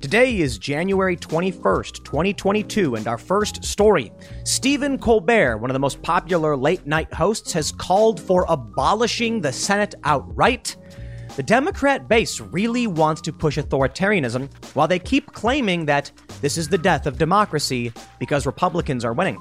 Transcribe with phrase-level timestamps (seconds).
[0.00, 4.10] Today is January 21st, 2022, and our first story.
[4.44, 9.52] Stephen Colbert, one of the most popular late night hosts, has called for abolishing the
[9.52, 10.74] Senate outright.
[11.36, 16.66] The Democrat base really wants to push authoritarianism while they keep claiming that this is
[16.66, 19.36] the death of democracy because Republicans are winning.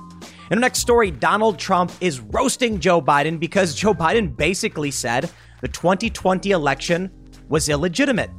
[0.52, 5.32] In the next story, Donald Trump is roasting Joe Biden because Joe Biden basically said
[5.62, 7.10] the 2020 election
[7.48, 8.30] was illegitimate.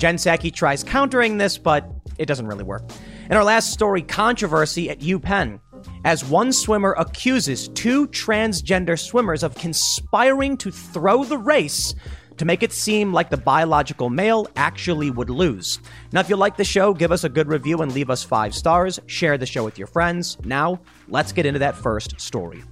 [0.00, 2.82] Jen Psaki tries countering this, but it doesn't really work.
[3.28, 5.60] In our last story, controversy at UPenn,
[6.06, 11.94] as one swimmer accuses two transgender swimmers of conspiring to throw the race
[12.38, 15.78] to make it seem like the biological male actually would lose.
[16.12, 18.54] Now, if you like the show, give us a good review and leave us five
[18.54, 18.98] stars.
[19.04, 20.38] Share the show with your friends.
[20.46, 22.62] Now, let's get into that first story.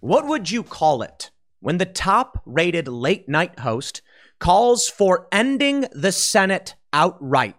[0.00, 4.00] What would you call it when the top rated late night host
[4.38, 7.54] calls for ending the Senate outright?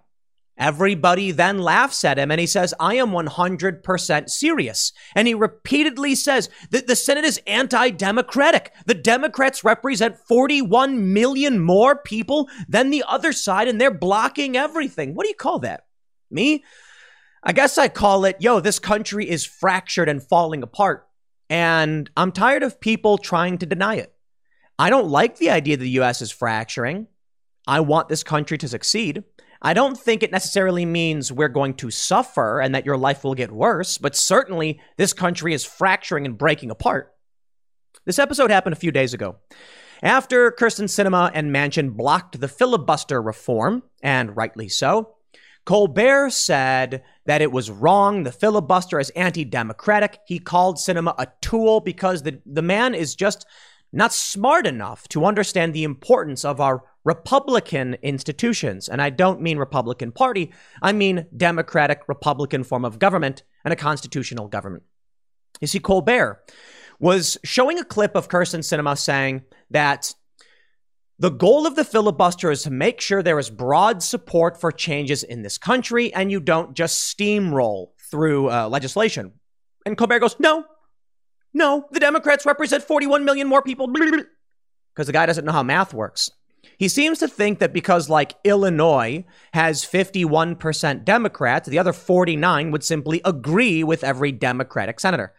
[0.57, 4.91] Everybody then laughs at him and he says, I am 100% serious.
[5.15, 8.71] And he repeatedly says that the Senate is anti democratic.
[8.85, 15.13] The Democrats represent 41 million more people than the other side and they're blocking everything.
[15.13, 15.85] What do you call that?
[16.29, 16.63] Me?
[17.43, 21.07] I guess I call it, yo, this country is fractured and falling apart.
[21.51, 24.13] And I'm tired of people trying to deny it.
[24.79, 27.07] I don't like the idea that the US is fracturing.
[27.67, 29.25] I want this country to succeed.
[29.61, 33.35] I don't think it necessarily means we're going to suffer and that your life will
[33.35, 37.13] get worse, but certainly this country is fracturing and breaking apart.
[38.05, 39.35] This episode happened a few days ago.
[40.01, 45.15] After Kyrsten Sinema and Manchin blocked the filibuster reform, and rightly so,
[45.65, 48.23] Colbert said that it was wrong.
[48.23, 50.19] The filibuster is anti democratic.
[50.25, 53.45] He called Sinema a tool because the, the man is just
[53.93, 58.87] not smart enough to understand the importance of our Republican institutions.
[58.87, 60.51] And I don't mean Republican Party,
[60.81, 64.83] I mean democratic Republican form of government and a constitutional government.
[65.59, 66.43] You see, Colbert
[66.99, 70.13] was showing a clip of Kyrsten Sinema saying that
[71.21, 75.21] the goal of the filibuster is to make sure there is broad support for changes
[75.21, 79.31] in this country and you don't just steamroll through uh, legislation.
[79.85, 80.65] And Colbert goes, No,
[81.53, 83.87] no, the Democrats represent 41 million more people.
[84.93, 86.29] Because the guy doesn't know how math works.
[86.77, 92.83] He seems to think that because, like, Illinois has 51% Democrats, the other 49 would
[92.83, 95.33] simply agree with every Democratic senator.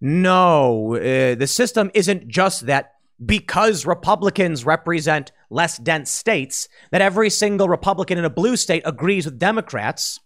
[0.00, 2.93] No, uh, the system isn't just that
[3.24, 9.24] because Republicans represent less dense states, that every single Republican in a blue state agrees
[9.24, 10.20] with Democrats.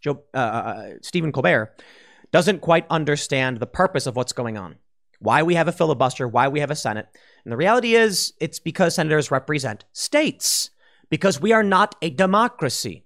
[0.00, 1.82] Joe, uh, uh, uh, Stephen Colbert
[2.30, 4.76] doesn't quite understand the purpose of what's going on,
[5.18, 7.06] why we have a filibuster, why we have a Senate.
[7.44, 10.70] And the reality is, it's because senators represent states,
[11.08, 13.04] because we are not a democracy.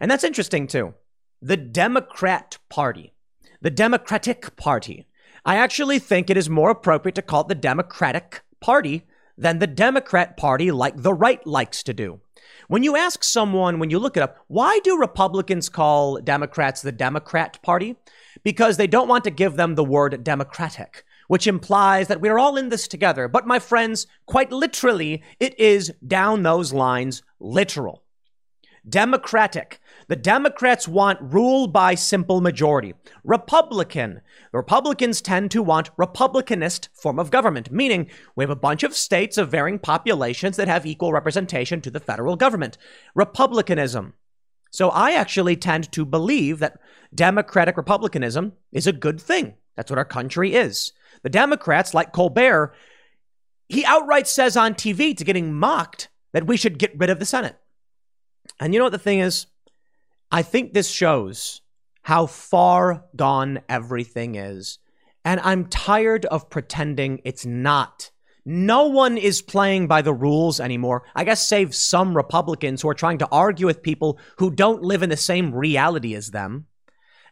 [0.00, 0.94] And that's interesting too.
[1.42, 3.12] The Democrat Party,
[3.60, 5.06] the Democratic Party,
[5.44, 9.06] I actually think it is more appropriate to call it the Democratic Party
[9.36, 12.20] than the Democrat Party like the right likes to do.
[12.68, 16.92] When you ask someone, when you look it up, why do Republicans call Democrats the
[16.92, 17.96] Democrat Party?
[18.44, 22.56] Because they don't want to give them the word democratic, which implies that we're all
[22.56, 23.26] in this together.
[23.28, 28.02] But my friends, quite literally, it is down those lines literal.
[28.88, 29.79] Democratic
[30.10, 32.94] the Democrats want rule by simple majority.
[33.22, 34.22] Republican.
[34.52, 39.38] Republicans tend to want republicanist form of government, meaning we have a bunch of states
[39.38, 42.76] of varying populations that have equal representation to the federal government.
[43.14, 44.14] Republicanism.
[44.72, 46.80] So I actually tend to believe that
[47.14, 49.54] democratic republicanism is a good thing.
[49.76, 50.90] That's what our country is.
[51.22, 52.74] The Democrats, like Colbert,
[53.68, 57.26] he outright says on TV to getting mocked that we should get rid of the
[57.26, 57.54] Senate.
[58.58, 59.46] And you know what the thing is?
[60.30, 61.60] I think this shows
[62.02, 64.78] how far gone everything is.
[65.24, 68.10] And I'm tired of pretending it's not.
[68.44, 71.02] No one is playing by the rules anymore.
[71.14, 75.02] I guess, save some Republicans who are trying to argue with people who don't live
[75.02, 76.66] in the same reality as them.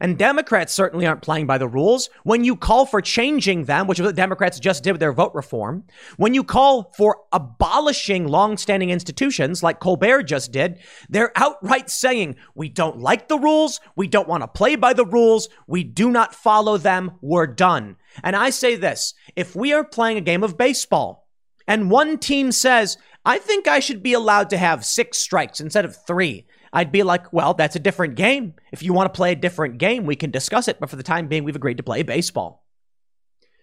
[0.00, 2.10] And Democrats certainly aren't playing by the rules.
[2.22, 5.34] When you call for changing them, which is what Democrats just did with their vote
[5.34, 5.84] reform,
[6.16, 10.78] when you call for abolishing longstanding institutions like Colbert just did,
[11.08, 13.80] they're outright saying, we don't like the rules.
[13.96, 15.48] We don't want to play by the rules.
[15.66, 17.12] We do not follow them.
[17.20, 17.96] We're done.
[18.22, 21.28] And I say this if we are playing a game of baseball
[21.66, 25.84] and one team says, I think I should be allowed to have six strikes instead
[25.84, 26.46] of three.
[26.72, 28.54] I'd be like, well, that's a different game.
[28.72, 30.78] If you want to play a different game, we can discuss it.
[30.80, 32.64] But for the time being, we've agreed to play baseball.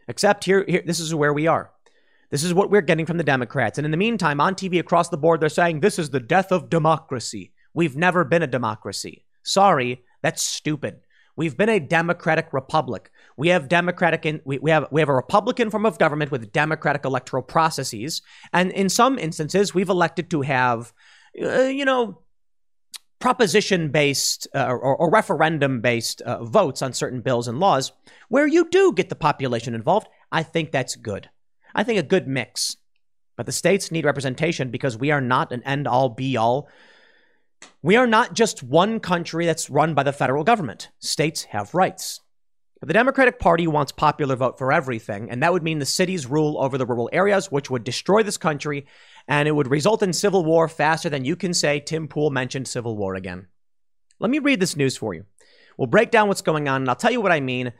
[0.07, 1.71] Except here, here this is where we are.
[2.31, 3.77] This is what we're getting from the Democrats.
[3.77, 6.51] And in the meantime, on TV across the board, they're saying this is the death
[6.51, 7.53] of democracy.
[7.73, 9.25] We've never been a democracy.
[9.43, 11.01] Sorry, that's stupid.
[11.35, 13.11] We've been a democratic republic.
[13.37, 16.51] We have democratic in, we, we have we have a republican form of government with
[16.53, 18.21] democratic electoral processes,
[18.53, 20.93] and in some instances, we've elected to have,
[21.41, 22.19] uh, you know,
[23.19, 27.91] proposition based uh, or, or referendum based uh, votes on certain bills and laws
[28.29, 31.29] where you do get the population involved, I think that's good.
[31.73, 32.77] I think a good mix.
[33.35, 36.69] But the states need representation because we are not an end all be all.
[37.81, 40.89] We are not just one country that's run by the federal government.
[40.99, 42.21] States have rights.
[42.85, 46.61] The Democratic Party wants popular vote for everything, and that would mean the cities rule
[46.61, 48.85] over the rural areas, which would destroy this country
[49.27, 52.67] and it would result in civil war faster than you can say Tim Pool mentioned
[52.67, 53.47] civil war again.
[54.19, 55.25] Let me read this news for you.
[55.79, 57.73] We'll break down what's going on, and I'll tell you what I mean.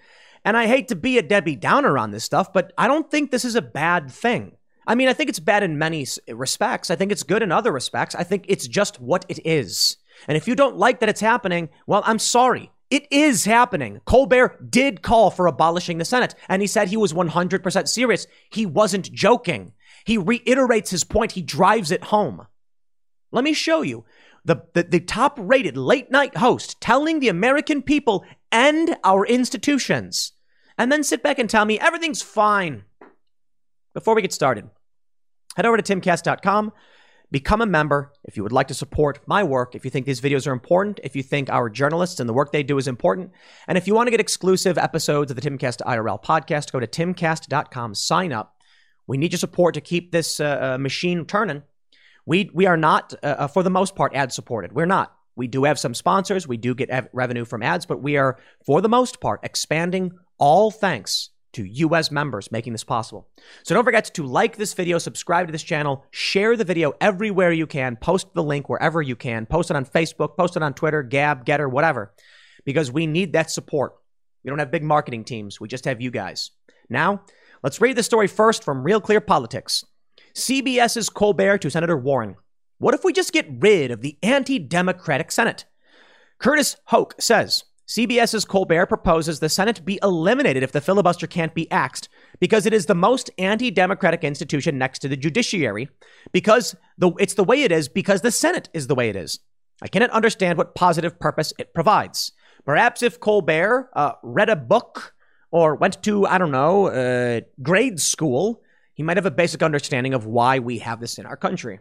[0.44, 3.30] And I hate to be a Debbie Downer on this stuff, but I don't think
[3.30, 4.58] this is a bad thing.
[4.88, 6.90] I mean, I think it's bad in many respects.
[6.90, 8.16] I think it's good in other respects.
[8.16, 9.98] I think it's just what it is.
[10.28, 12.72] And if you don't like that it's happening, well, I'm sorry.
[12.96, 14.00] It is happening.
[14.06, 18.26] Colbert did call for abolishing the Senate, and he said he was 100% serious.
[18.50, 19.74] He wasn't joking.
[20.06, 22.48] He reiterates his point, he drives it home.
[23.34, 24.06] Let me show you
[24.46, 30.32] the, the, the top rated late night host telling the American people and our institutions,
[30.78, 32.86] and then sit back and tell me everything's fine.
[33.94, 34.70] Before we get started,
[35.58, 36.72] head over to timcast.com.
[37.31, 40.22] Become a member if you would like to support my work, if you think these
[40.22, 43.31] videos are important, if you think our journalists and the work they do is important,
[43.68, 46.88] and if you want to get exclusive episodes of the Timcast IRL podcast, go to
[46.88, 48.56] timcast.com, sign up.
[49.07, 51.63] We need your support to keep this uh, uh, machine turning.
[52.25, 54.74] We we are not, uh, uh, for the most part, ad supported.
[54.74, 55.16] We're not.
[55.36, 56.48] We do have some sponsors.
[56.48, 60.13] We do get ev- revenue from ads, but we are, for the most part, expanding
[60.38, 63.28] all thanks to as members making this possible.
[63.63, 67.52] So don't forget to like this video, subscribe to this channel, share the video everywhere
[67.52, 70.74] you can, post the link wherever you can, post it on Facebook, post it on
[70.74, 72.13] Twitter, Gab, Gettr, whatever,
[72.63, 73.96] because we need that support.
[74.44, 75.60] We don't have big marketing teams.
[75.60, 76.52] We just have you guys.
[76.90, 77.24] Now,
[77.66, 79.84] Let's read the story first from Real Clear Politics.
[80.36, 82.36] CBS's Colbert to Senator Warren.
[82.78, 85.66] What if we just get rid of the anti Democratic Senate?
[86.38, 91.70] Curtis Houck says CBS's Colbert proposes the Senate be eliminated if the filibuster can't be
[91.72, 92.10] axed
[92.40, 95.89] because it is the most anti democratic institution next to the judiciary,
[96.32, 99.39] because the, it's the way it is because the Senate is the way it is.
[99.82, 102.32] I cannot understand what positive purpose it provides.
[102.65, 105.13] Perhaps if Colbert uh, read a book
[105.51, 108.63] or went to, I don't know, uh, grade school,
[108.96, 111.80] he might have a basic understanding of why we have this in our country.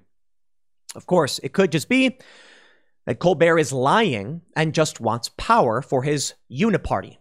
[0.95, 2.19] Of course, it could just be
[3.07, 7.19] that Colbert is lying and just wants power for his uniparty.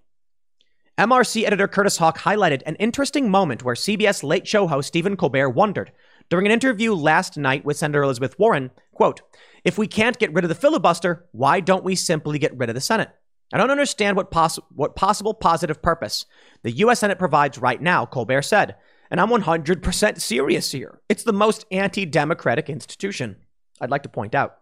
[0.98, 5.50] MRC editor Curtis Houck highlighted an interesting moment where CBS late show host Stephen Colbert
[5.50, 5.92] wondered
[6.30, 9.22] during an interview last night with Senator Elizabeth Warren, quote,
[9.64, 12.76] if we can't get rid of the filibuster, why don't we simply get rid of
[12.76, 13.10] the Senate?
[13.52, 16.26] I don't understand what, poss- what possible positive purpose
[16.64, 17.00] the U.S.
[17.00, 18.76] Senate provides right now, Colbert said.
[19.12, 21.02] And I'm 100% serious here.
[21.08, 23.36] It's the most anti democratic institution.
[23.80, 24.58] I'd like to point out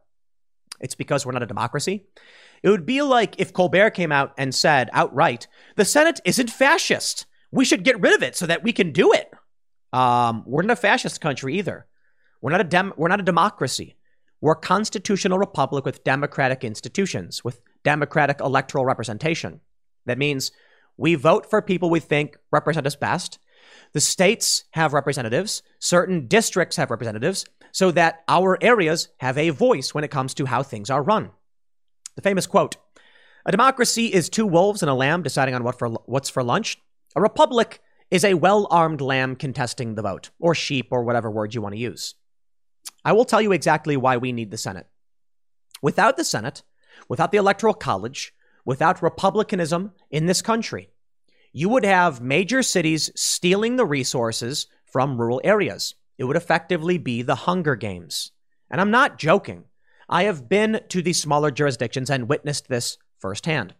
[0.81, 2.05] it's because we're not a democracy.
[2.63, 7.25] It would be like if Colbert came out and said outright, the Senate isn't fascist.
[7.51, 9.31] We should get rid of it so that we can do it.
[9.93, 11.85] Um, we're not a fascist country either.
[12.41, 13.95] We're not a dem- we're not a democracy.
[14.39, 19.61] We're a constitutional republic with democratic institutions, with democratic electoral representation.
[20.05, 20.51] That means
[20.97, 23.37] we vote for people we think represent us best.
[23.93, 29.93] The states have representatives, certain districts have representatives, so that our areas have a voice
[29.93, 31.31] when it comes to how things are run.
[32.15, 32.77] The famous quote
[33.45, 36.77] A democracy is two wolves and a lamb deciding on what for, what's for lunch.
[37.15, 41.55] A republic is a well armed lamb contesting the vote, or sheep, or whatever word
[41.55, 42.15] you want to use.
[43.03, 44.87] I will tell you exactly why we need the Senate.
[45.81, 46.61] Without the Senate,
[47.07, 48.33] without the Electoral College,
[48.65, 50.89] without republicanism in this country,
[51.53, 55.95] you would have major cities stealing the resources from rural areas.
[56.21, 58.31] It would effectively be the Hunger Games.
[58.69, 59.63] And I'm not joking.
[60.07, 63.73] I have been to the smaller jurisdictions and witnessed this firsthand.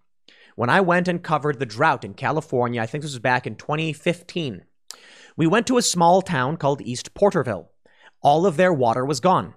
[0.55, 3.57] When I went and covered the drought in California, I think this was back in
[3.57, 4.63] 2015,
[5.37, 7.69] we went to a small town called East Porterville.
[8.23, 9.53] All of their water was gone.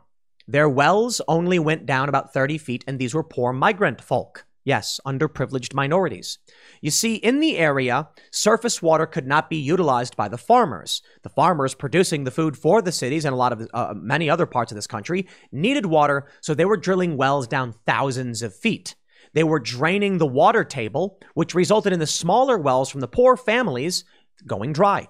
[0.46, 4.44] Their wells only went down about 30 feet, and these were poor migrant folk.
[4.64, 6.38] Yes, underprivileged minorities.
[6.80, 11.02] You see, in the area, surface water could not be utilized by the farmers.
[11.22, 14.46] The farmers producing the food for the cities and a lot of uh, many other
[14.46, 18.94] parts of this country needed water, so they were drilling wells down thousands of feet.
[19.34, 23.36] They were draining the water table, which resulted in the smaller wells from the poor
[23.36, 24.04] families
[24.46, 25.08] going dry.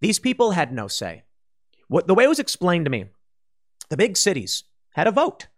[0.00, 1.24] These people had no say.
[1.88, 3.06] What, the way it was explained to me,
[3.90, 5.48] the big cities had a vote.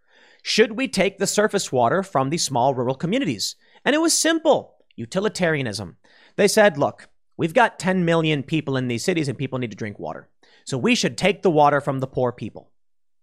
[0.42, 3.54] Should we take the surface water from the small rural communities?
[3.84, 5.96] And it was simple utilitarianism.
[6.36, 9.76] They said, look, we've got 10 million people in these cities and people need to
[9.76, 10.28] drink water.
[10.64, 12.70] So we should take the water from the poor people.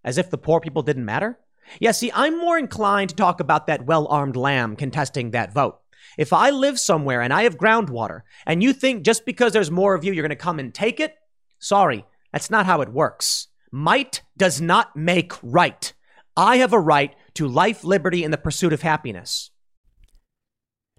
[0.03, 1.37] As if the poor people didn't matter?
[1.79, 5.79] Yeah, see, I'm more inclined to talk about that well armed lamb contesting that vote.
[6.17, 9.93] If I live somewhere and I have groundwater, and you think just because there's more
[9.93, 11.15] of you, you're going to come and take it,
[11.59, 13.47] sorry, that's not how it works.
[13.71, 15.93] Might does not make right.
[16.35, 19.51] I have a right to life, liberty, and the pursuit of happiness.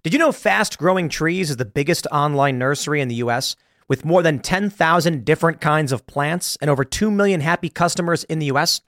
[0.03, 3.55] Did you know Fast Growing Trees is the biggest online nursery in the US
[3.87, 8.39] with more than 10,000 different kinds of plants and over 2 million happy customers in
[8.39, 8.81] the US?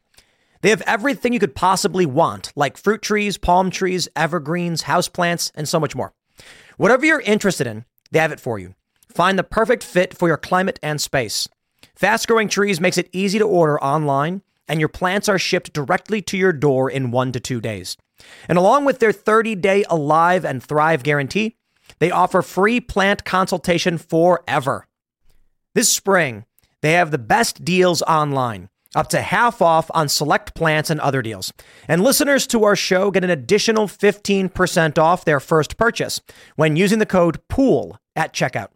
[0.62, 5.68] They have everything you could possibly want, like fruit trees, palm trees, evergreens, houseplants, and
[5.68, 6.14] so much more.
[6.78, 8.74] Whatever you're interested in, they have it for you.
[9.10, 11.48] Find the perfect fit for your climate and space.
[11.96, 16.22] Fast Growing Trees makes it easy to order online and your plants are shipped directly
[16.22, 17.98] to your door in one to two days.
[18.48, 21.58] And along with their 30 day Alive and Thrive guarantee,
[22.00, 24.88] they offer free plant consultation forever.
[25.75, 26.46] This spring,
[26.82, 31.22] they have the best deals online, up to half off on select plants and other
[31.22, 31.51] deals.
[31.88, 36.22] And listeners to our show get an additional 15% off their first purchase
[36.55, 38.70] when using the code POOL at checkout.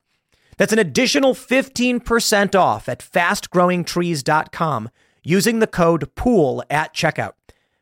[0.58, 4.90] That's an additional 15% off at fastgrowingtrees.com
[5.28, 7.34] using the code POOL at checkout.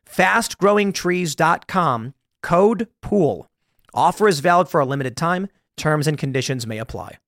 [0.10, 3.48] FastGrowingTrees.com, code POOL.
[3.94, 5.48] Offer is valid for a limited time.
[5.78, 7.20] Terms and conditions may apply.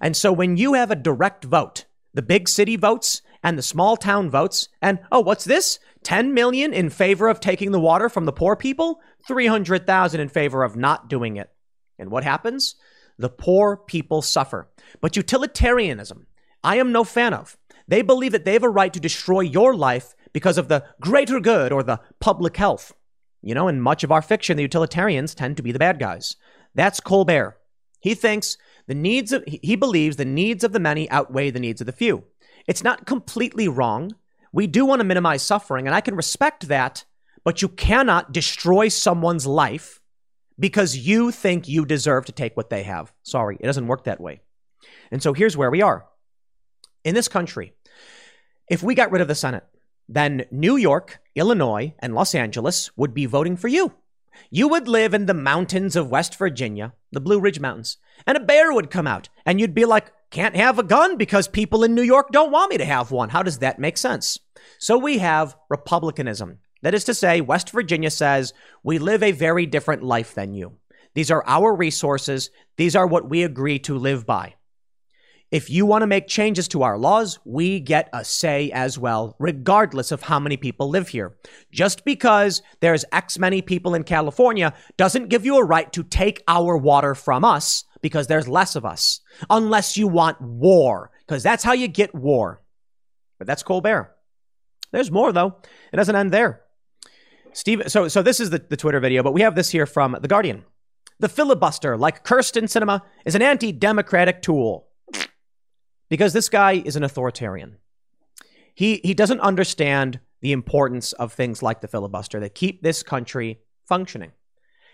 [0.00, 3.96] And so when you have a direct vote, the big city votes and the small
[3.96, 5.80] town votes, and oh, what's this?
[6.04, 10.62] 10 million in favor of taking the water from the poor people, 300,000 in favor
[10.62, 11.50] of not doing it.
[11.98, 12.76] And what happens?
[13.20, 14.70] The poor people suffer.
[15.02, 16.26] But utilitarianism,
[16.64, 17.58] I am no fan of.
[17.86, 21.38] They believe that they have a right to destroy your life because of the greater
[21.38, 22.94] good or the public health.
[23.42, 26.36] You know, in much of our fiction, the utilitarians tend to be the bad guys.
[26.74, 27.58] That's Colbert.
[28.00, 31.82] He thinks the needs of, he believes the needs of the many outweigh the needs
[31.82, 32.24] of the few.
[32.66, 34.14] It's not completely wrong.
[34.50, 37.04] We do want to minimize suffering, and I can respect that,
[37.44, 39.99] but you cannot destroy someone's life
[40.60, 43.12] because you think you deserve to take what they have.
[43.22, 44.42] Sorry, it doesn't work that way.
[45.10, 46.06] And so here's where we are.
[47.02, 47.72] In this country,
[48.68, 49.64] if we got rid of the Senate,
[50.08, 53.94] then New York, Illinois, and Los Angeles would be voting for you.
[54.50, 58.40] You would live in the mountains of West Virginia, the Blue Ridge Mountains, and a
[58.40, 61.94] bear would come out, and you'd be like, can't have a gun because people in
[61.94, 63.30] New York don't want me to have one.
[63.30, 64.38] How does that make sense?
[64.78, 66.58] So we have republicanism.
[66.82, 70.78] That is to say, West Virginia says, we live a very different life than you.
[71.14, 72.50] These are our resources.
[72.76, 74.54] These are what we agree to live by.
[75.50, 79.34] If you want to make changes to our laws, we get a say as well,
[79.40, 81.36] regardless of how many people live here.
[81.72, 86.44] Just because there's X many people in California doesn't give you a right to take
[86.46, 89.20] our water from us because there's less of us.
[89.50, 92.62] Unless you want war, because that's how you get war.
[93.38, 94.14] But that's Colbert.
[94.92, 95.56] There's more, though.
[95.92, 96.62] It doesn't end there.
[97.52, 100.16] Steve, so so this is the, the Twitter video, but we have this here from
[100.20, 100.64] The Guardian.
[101.18, 104.86] The filibuster, like Kyrsten Sinema, is an anti-democratic tool.
[106.08, 107.76] Because this guy is an authoritarian.
[108.74, 113.60] He he doesn't understand the importance of things like the filibuster that keep this country
[113.86, 114.32] functioning.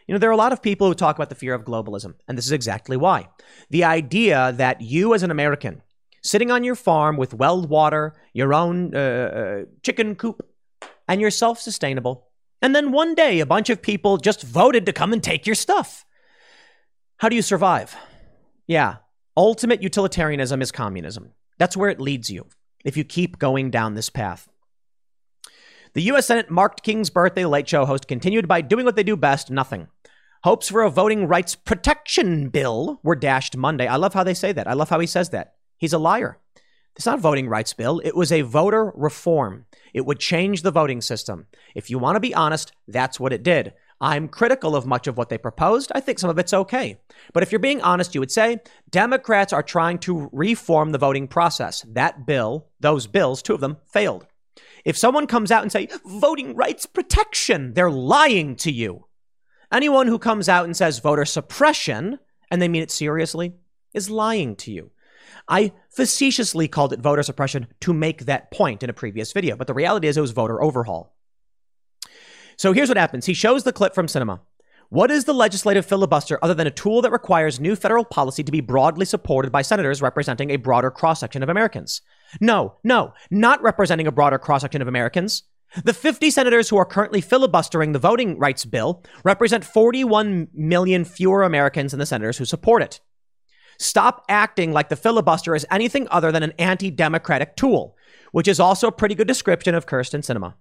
[0.07, 2.15] You know, there are a lot of people who talk about the fear of globalism,
[2.29, 3.29] and this is exactly why.
[3.71, 5.83] The idea that you as an American,
[6.23, 10.47] sitting on your farm with well water, your own uh, uh chicken coop,
[11.09, 12.25] and you're self sustainable,
[12.63, 15.55] And then one day, a bunch of people just voted to come and take your
[15.55, 16.05] stuff.
[17.19, 17.97] How do you survive?
[18.67, 18.97] Yeah,
[19.37, 21.33] ultimate utilitarianism is communism.
[21.59, 22.47] That's where it leads you
[22.85, 24.49] if you keep going down this path.
[25.95, 26.27] The U.S.
[26.27, 27.47] Senate marked King's birthday.
[27.47, 29.89] Late Show host continued by doing what they do best nothing.
[30.45, 33.87] Hopes for a voting rights protection bill were dashed Monday.
[33.87, 34.69] I love how they say that.
[34.69, 35.55] I love how he says that.
[35.79, 36.39] He's a liar.
[36.97, 38.00] It's not a voting rights bill.
[38.05, 39.67] It was a voter reform.
[39.93, 41.47] It would change the voting system.
[41.75, 43.75] If you want to be honest, that's what it did.
[44.00, 45.93] I'm critical of much of what they proposed.
[45.95, 46.99] I think some of it's okay.
[47.33, 48.61] But if you're being honest, you would say
[48.91, 51.85] Democrats are trying to reform the voting process.
[51.88, 54.26] That bill, those bills, two of them, failed.
[54.85, 59.07] If someone comes out and say voting rights protection, they're lying to you.
[59.73, 62.19] Anyone who comes out and says voter suppression,
[62.50, 63.55] and they mean it seriously,
[63.93, 64.91] is lying to you.
[65.49, 69.66] I facetiously called it voter suppression to make that point in a previous video, but
[69.66, 71.14] the reality is it was voter overhaul.
[72.56, 73.26] So here's what happens.
[73.26, 74.40] He shows the clip from Sinema.
[74.88, 78.52] What is the legislative filibuster other than a tool that requires new federal policy to
[78.52, 82.02] be broadly supported by senators representing a broader cross section of Americans?
[82.40, 85.42] No, no, not representing a broader cross section of Americans.
[85.85, 91.42] The 50 senators who are currently filibustering the voting rights bill represent 41 million fewer
[91.42, 93.00] Americans than the senators who support it.
[93.78, 97.97] Stop acting like the filibuster is anything other than an anti democratic tool,
[98.33, 100.54] which is also a pretty good description of Kyrsten Sinema.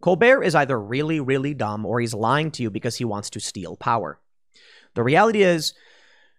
[0.00, 3.40] Colbert is either really, really dumb or he's lying to you because he wants to
[3.40, 4.20] steal power.
[4.94, 5.74] The reality is,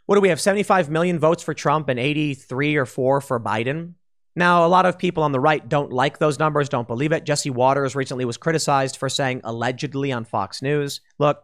[0.05, 0.39] what do we have?
[0.39, 3.93] 75 million votes for Trump and 83 or 4 for Biden.
[4.35, 7.25] Now, a lot of people on the right don't like those numbers, don't believe it.
[7.25, 11.01] Jesse Watters recently was criticized for saying allegedly on Fox News.
[11.17, 11.43] Look,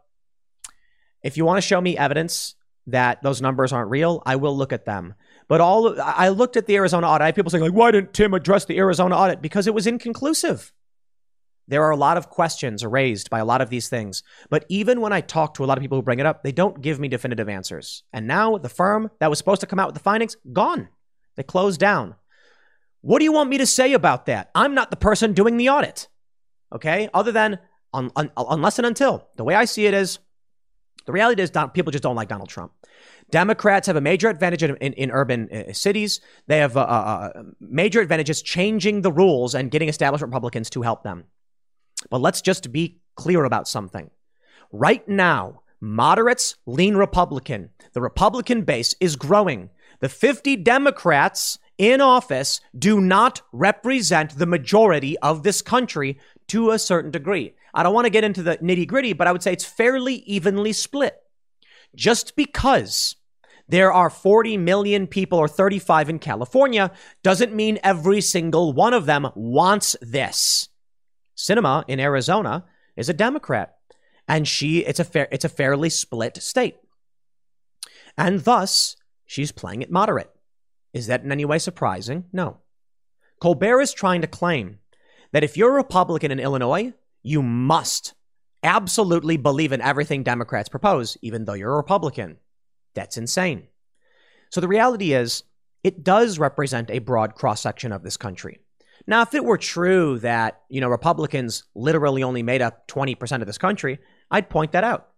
[1.23, 2.53] if you want to show me evidence
[2.87, 5.13] that those numbers aren't real, I will look at them.
[5.47, 7.21] But all I looked at the Arizona audit.
[7.21, 9.87] I have people saying like, "Why didn't Tim address the Arizona audit?" Because it was
[9.87, 10.71] inconclusive.
[11.67, 14.99] There are a lot of questions raised by a lot of these things, but even
[14.99, 16.99] when I talk to a lot of people who bring it up, they don't give
[16.99, 18.03] me definitive answers.
[18.11, 20.89] And now the firm that was supposed to come out with the findings gone.
[21.35, 22.15] They closed down.
[23.01, 24.49] What do you want me to say about that?
[24.55, 26.07] I'm not the person doing the audit.
[26.73, 27.09] Okay?
[27.13, 27.59] Other than
[27.93, 30.19] un, un, unless and until the way I see it is
[31.05, 32.71] the reality is, people just don't like Donald Trump.
[33.29, 36.21] Democrats have a major advantage in, in, in urban uh, cities.
[36.47, 40.81] They have uh, uh, uh, major advantages changing the rules and getting established Republicans to
[40.81, 41.25] help them.
[42.09, 44.09] But let's just be clear about something.
[44.71, 47.69] Right now, moderates lean Republican.
[47.93, 49.69] The Republican base is growing.
[49.99, 56.79] The 50 Democrats in office do not represent the majority of this country to a
[56.79, 57.55] certain degree.
[57.73, 60.15] I don't want to get into the nitty gritty, but I would say it's fairly
[60.15, 61.15] evenly split.
[61.95, 63.15] Just because
[63.67, 66.91] there are 40 million people or 35 in California
[67.23, 70.69] doesn't mean every single one of them wants this.
[71.35, 73.75] Sinema in Arizona is a Democrat,
[74.27, 76.77] and she it's a fair it's a fairly split state.
[78.17, 80.29] And thus, she's playing it moderate.
[80.93, 82.25] Is that in any way surprising?
[82.31, 82.57] No.
[83.39, 84.79] Colbert is trying to claim
[85.31, 88.13] that if you're a Republican in Illinois, you must
[88.61, 92.37] absolutely believe in everything Democrats propose, even though you're a Republican.
[92.93, 93.67] That's insane.
[94.51, 95.43] So the reality is,
[95.83, 98.59] it does represent a broad cross section of this country.
[99.05, 103.47] Now, if it were true that, you know, Republicans literally only made up 20% of
[103.47, 103.99] this country,
[104.31, 105.09] I'd point that out.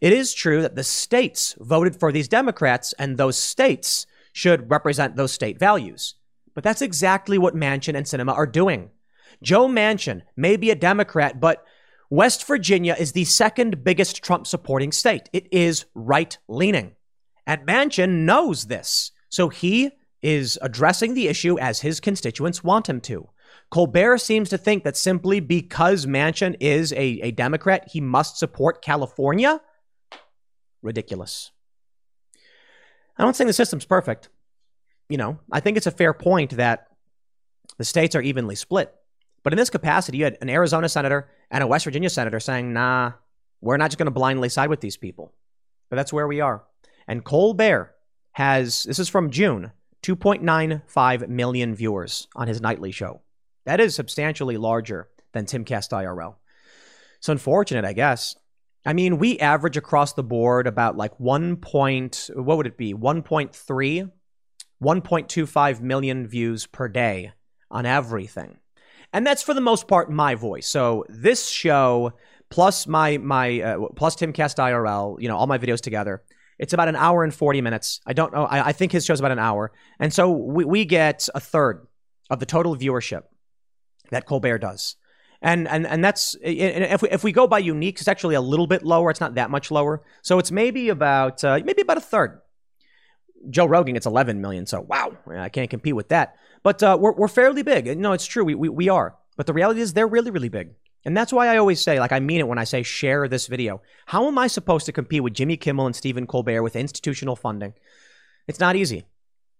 [0.00, 5.16] It is true that the states voted for these Democrats, and those states should represent
[5.16, 6.14] those state values.
[6.54, 8.90] But that's exactly what Manchin and Sinema are doing.
[9.42, 11.64] Joe Manchin may be a Democrat, but
[12.10, 15.28] West Virginia is the second biggest Trump supporting state.
[15.32, 16.96] It is right leaning.
[17.46, 19.12] And Manchin knows this.
[19.28, 19.90] So he
[20.22, 23.28] is addressing the issue as his constituents want him to.
[23.70, 28.82] Colbert seems to think that simply because Manchin is a, a Democrat, he must support
[28.82, 29.60] California.
[30.82, 31.50] Ridiculous.
[33.18, 34.28] I don't think the system's perfect.
[35.08, 36.86] You know, I think it's a fair point that
[37.76, 38.94] the states are evenly split.
[39.48, 42.74] But in this capacity, you had an Arizona senator and a West Virginia senator saying,
[42.74, 43.12] nah,
[43.62, 45.32] we're not just going to blindly side with these people.
[45.88, 46.64] But that's where we are.
[47.06, 47.94] And Colbert
[48.32, 53.22] has, this is from June, 2.95 million viewers on his nightly show.
[53.64, 56.34] That is substantially larger than Timcast IRL.
[57.16, 58.36] It's unfortunate, I guess.
[58.84, 61.56] I mean, we average across the board about like 1.
[61.56, 62.92] Point, what would it be?
[62.92, 64.10] 1.3,
[64.82, 67.32] 1.25 million views per day
[67.70, 68.58] on everything.
[69.12, 70.68] And that's for the most part my voice.
[70.68, 72.12] So this show
[72.50, 76.22] plus my my uh, plus Timcast IRL, you know, all my videos together,
[76.58, 78.00] it's about an hour and 40 minutes.
[78.06, 78.44] I don't know.
[78.44, 79.72] I, I think his show's about an hour.
[79.98, 81.86] And so we, we get a third
[82.30, 83.22] of the total viewership
[84.10, 84.96] that Colbert does.
[85.40, 88.66] And, and, and that's, if we, if we go by unique, it's actually a little
[88.66, 89.10] bit lower.
[89.10, 90.02] It's not that much lower.
[90.22, 92.40] So it's maybe about, uh, maybe about a third.
[93.48, 94.66] Joe Rogan gets 11 million.
[94.66, 96.34] So wow, I can't compete with that.
[96.62, 97.98] But uh, we're, we're fairly big.
[97.98, 98.44] No, it's true.
[98.44, 99.16] We, we, we are.
[99.36, 100.70] But the reality is they're really, really big.
[101.04, 103.46] And that's why I always say, like, I mean it when I say share this
[103.46, 103.80] video.
[104.06, 107.74] How am I supposed to compete with Jimmy Kimmel and Stephen Colbert with institutional funding?
[108.46, 109.04] It's not easy.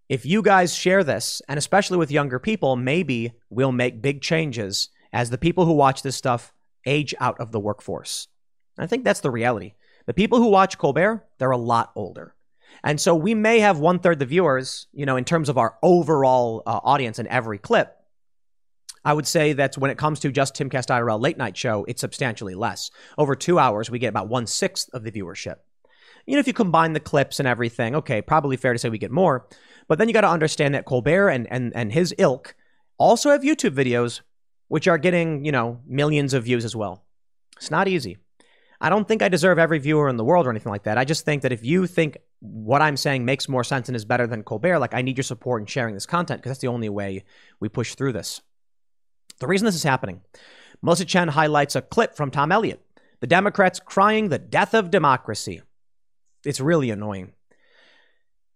[0.09, 4.89] If you guys share this, and especially with younger people, maybe we'll make big changes
[5.13, 6.53] as the people who watch this stuff
[6.87, 8.29] age out of the workforce.
[8.79, 9.75] I think that's the reality.
[10.07, 12.35] The people who watch Colbert, they're a lot older.
[12.85, 15.77] And so we may have one third the viewers, you know, in terms of our
[15.83, 17.95] overall uh, audience in every clip.
[19.05, 22.01] I would say that when it comes to just Timcast IRL late night show, it's
[22.01, 22.91] substantially less.
[23.17, 25.57] Over two hours, we get about one sixth of the viewership.
[26.27, 28.99] You know, if you combine the clips and everything, okay, probably fair to say we
[28.99, 29.49] get more.
[29.87, 32.55] But then you got to understand that Colbert and, and, and his ilk
[32.99, 34.21] also have YouTube videos,
[34.67, 37.05] which are getting, you know, millions of views as well.
[37.57, 38.19] It's not easy.
[38.81, 40.99] I don't think I deserve every viewer in the world or anything like that.
[40.99, 44.05] I just think that if you think what I'm saying makes more sense and is
[44.05, 46.69] better than Colbert, like I need your support in sharing this content because that's the
[46.69, 47.25] only way
[47.61, 48.41] we push through this.
[49.41, 50.23] The reason this is happening,
[50.83, 52.85] Melissa Chen highlights a clip from Tom Elliott,
[53.21, 55.63] the Democrats crying the death of democracy.
[56.45, 57.33] It's really annoying.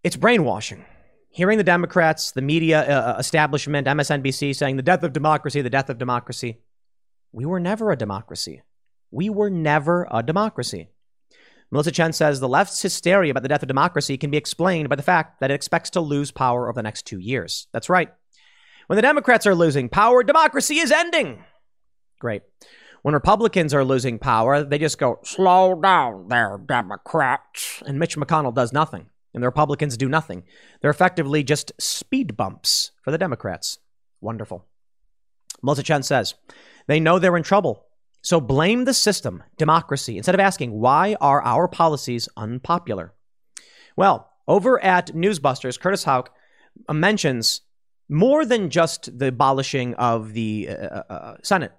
[0.03, 0.85] It's brainwashing.
[1.29, 5.69] Hearing the Democrats, the media uh, uh establishment, MSNBC saying the death of democracy, the
[5.69, 6.59] death of democracy.
[7.31, 8.61] We were never a democracy.
[9.09, 10.89] We were never a democracy.
[11.73, 14.95] Melissa Chen says the left's hysteria about the death of democracy can be explained by
[14.95, 17.65] the fact that it expects to lose power over the next two years.
[17.71, 18.13] That's right.
[18.85, 21.43] When the Democrats are losing power, democracy is ending.
[22.19, 22.43] Great.
[23.01, 27.81] When Republicans are losing power, they just go, slow down there, Democrats.
[27.87, 29.07] And Mitch McConnell does nothing.
[29.33, 30.43] And the Republicans do nothing.
[30.79, 33.79] They're effectively just speed bumps for the Democrats.
[34.21, 34.67] Wonderful.
[35.63, 36.35] Melissa Chen says,
[36.85, 37.87] they know they're in trouble.
[38.23, 43.13] So blame the system, democracy, instead of asking, why are our policies unpopular?
[43.97, 46.23] Well, over at Newsbusters, Curtis uh,
[46.89, 47.61] mentions
[48.07, 51.73] more than just the abolishing of the uh, uh, uh Senate.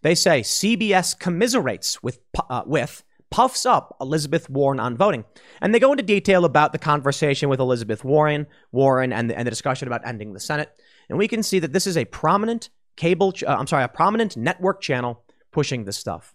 [0.00, 5.24] They say CBS commiserates with, uh, with, puffs up Elizabeth Warren on voting.
[5.60, 9.46] And they go into detail about the conversation with Elizabeth Warren, Warren, and the, and
[9.46, 10.70] the discussion about ending the Senate.
[11.08, 14.36] And we can see that this is a prominent cable, uh, I'm sorry, a prominent
[14.36, 16.34] network channel pushing this stuff.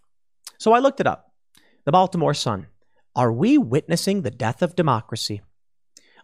[0.58, 1.32] So I looked it up.
[1.86, 2.68] The Baltimore Sun.
[3.16, 5.42] Are we witnessing the death of democracy?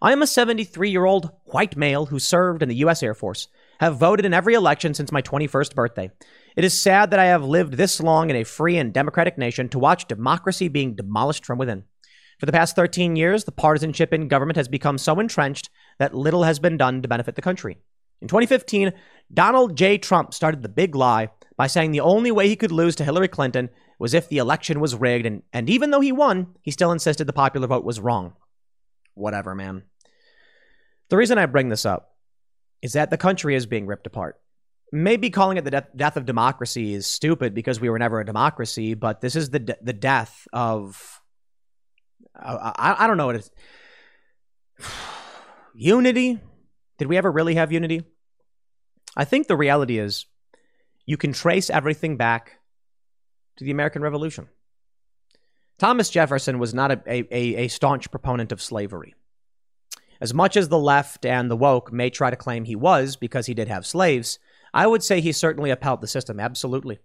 [0.01, 3.01] I am a 73 year old white male who served in the U.S.
[3.01, 3.47] Air Force,
[3.79, 6.11] have voted in every election since my 21st birthday.
[6.57, 9.69] It is sad that I have lived this long in a free and democratic nation
[9.69, 11.85] to watch democracy being demolished from within.
[12.39, 16.43] For the past 13 years, the partisanship in government has become so entrenched that little
[16.43, 17.77] has been done to benefit the country.
[18.23, 18.93] In 2015,
[19.33, 19.97] Donald J.
[19.97, 23.27] Trump started the big lie by saying the only way he could lose to Hillary
[23.27, 26.93] Clinton was if the election was rigged, and, and even though he won, he still
[26.93, 28.33] insisted the popular vote was wrong.
[29.13, 29.83] Whatever, man.
[31.09, 32.15] The reason I bring this up
[32.81, 34.39] is that the country is being ripped apart.
[34.93, 38.25] Maybe calling it the de- death of democracy is stupid because we were never a
[38.25, 41.19] democracy, but this is the de- the death of
[42.33, 43.51] I, I don't know what it's
[45.75, 46.39] unity.
[46.99, 48.03] Did we ever really have unity?
[49.15, 50.25] I think the reality is
[51.05, 52.59] you can trace everything back
[53.57, 54.47] to the American Revolution.
[55.77, 59.15] Thomas Jefferson was not a, a, a, staunch proponent of slavery.
[60.21, 63.47] As much as the left and the woke may try to claim he was because
[63.47, 64.39] he did have slaves,
[64.73, 66.99] I would say he certainly upheld the system, absolutely.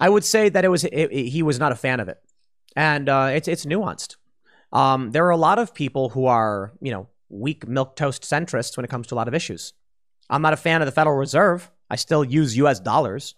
[0.00, 2.18] I would say that it was it, it, he was not a fan of it,
[2.74, 4.16] and uh, it's it's nuanced.
[4.72, 8.76] Um, there are a lot of people who are you know weak milk toast centrists
[8.76, 9.72] when it comes to a lot of issues.
[10.30, 11.70] I'm not a fan of the Federal Reserve.
[11.90, 13.34] I still use US dollars.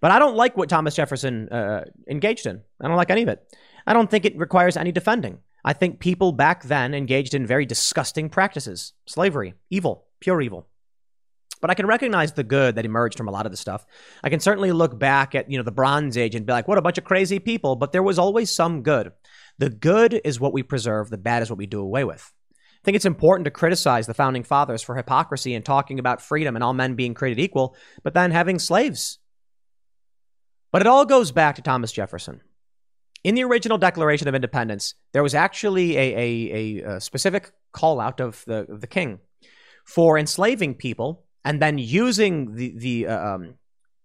[0.00, 2.60] But I don't like what Thomas Jefferson uh, engaged in.
[2.80, 3.56] I don't like any of it.
[3.86, 5.38] I don't think it requires any defending.
[5.64, 10.68] I think people back then engaged in very disgusting practices slavery, evil, pure evil.
[11.62, 13.86] But I can recognize the good that emerged from a lot of the stuff.
[14.22, 16.76] I can certainly look back at, you know, the Bronze Age and be like, what
[16.76, 19.12] a bunch of crazy people, but there was always some good.
[19.56, 22.30] The good is what we preserve, the bad is what we do away with.
[22.84, 26.54] I think it's important to criticize the founding fathers for hypocrisy and talking about freedom
[26.54, 29.20] and all men being created equal, but then having slaves.
[30.70, 32.42] But it all goes back to Thomas Jefferson.
[33.22, 38.20] In the original Declaration of Independence, there was actually a, a, a, specific call out
[38.20, 39.18] of the, of the king
[39.86, 43.54] for enslaving people and then using the, the, uh, um,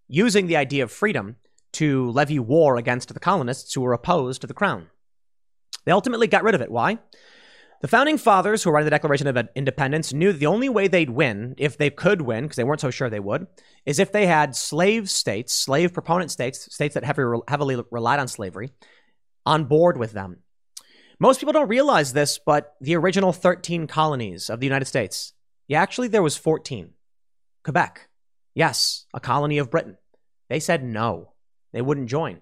[0.08, 1.36] using the idea of freedom
[1.74, 4.88] to levy war against the colonists who were opposed to the crown.
[5.84, 6.72] They ultimately got rid of it.
[6.72, 7.00] Why?
[7.82, 11.10] The founding fathers who were writing the Declaration of Independence knew the only way they'd
[11.10, 13.48] win, if they could win, because they weren't so sure they would,
[13.86, 18.28] is if they had slave states, slave proponent states, states that heavily, heavily relied on
[18.28, 18.72] slavery,
[19.46, 20.40] on board with them.
[21.22, 25.32] Most people don't realize this, but the original 13 colonies of the United States,
[25.68, 26.92] yeah, actually there was 14.
[27.64, 28.10] Quebec,
[28.56, 29.98] yes, a colony of Britain.
[30.50, 31.34] They said no,
[31.72, 32.42] they wouldn't join.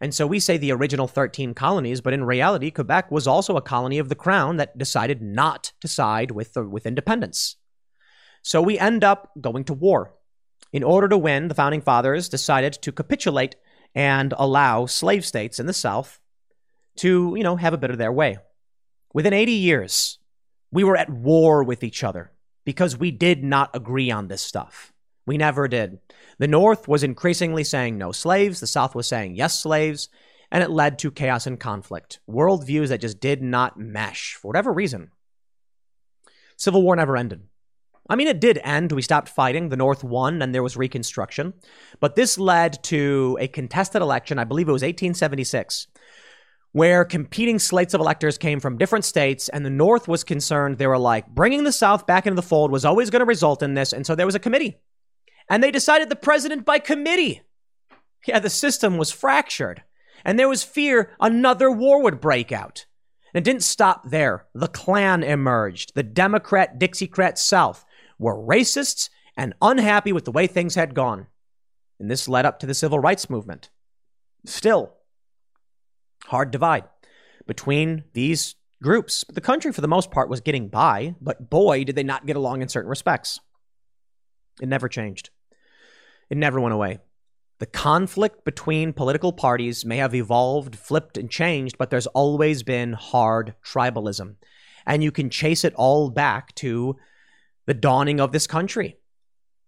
[0.00, 3.62] And so we say the original 13 colonies, but in reality, Quebec was also a
[3.62, 7.56] colony of the crown that decided not to side with, the, with independence.
[8.42, 10.14] So we end up going to war.
[10.72, 13.56] In order to win, the founding fathers decided to capitulate
[13.94, 16.18] and allow slave states in the South
[16.96, 18.38] to, you know, have a bit of their way.
[19.12, 20.18] Within 80 years,
[20.72, 22.32] we were at war with each other
[22.64, 24.92] because we did not agree on this stuff.
[25.26, 25.98] We never did.
[26.38, 30.08] The North was increasingly saying no slaves, the South was saying yes slaves,
[30.50, 34.72] and it led to chaos and conflict, worldviews that just did not mesh for whatever
[34.72, 35.10] reason.
[36.56, 37.42] Civil War never ended.
[38.08, 38.92] I mean, it did end.
[38.92, 39.70] We stopped fighting.
[39.70, 41.54] The North won, and there was Reconstruction.
[42.00, 45.86] But this led to a contested election, I believe it was 1876,
[46.72, 50.76] where competing slates of electors came from different states, and the North was concerned.
[50.76, 53.62] They were like, bringing the South back into the fold was always going to result
[53.62, 53.94] in this.
[53.94, 54.76] And so there was a committee
[55.48, 57.42] and they decided the president by committee.
[58.26, 59.82] Yeah, the system was fractured,
[60.24, 62.86] and there was fear another war would break out.
[63.32, 64.46] And it didn't stop there.
[64.54, 65.94] The Klan emerged.
[65.94, 67.84] The Democrat Dixiecrat South
[68.18, 71.26] were racists and unhappy with the way things had gone.
[71.98, 73.70] And this led up to the civil rights movement.
[74.46, 74.94] Still,
[76.26, 76.84] hard divide
[77.46, 79.24] between these groups.
[79.28, 82.36] The country, for the most part, was getting by, but boy, did they not get
[82.36, 83.40] along in certain respects.
[84.60, 85.30] It never changed.
[86.30, 86.98] It never went away.
[87.60, 92.92] The conflict between political parties may have evolved, flipped, and changed, but there's always been
[92.92, 94.36] hard tribalism.
[94.86, 96.96] And you can chase it all back to
[97.66, 98.96] the dawning of this country.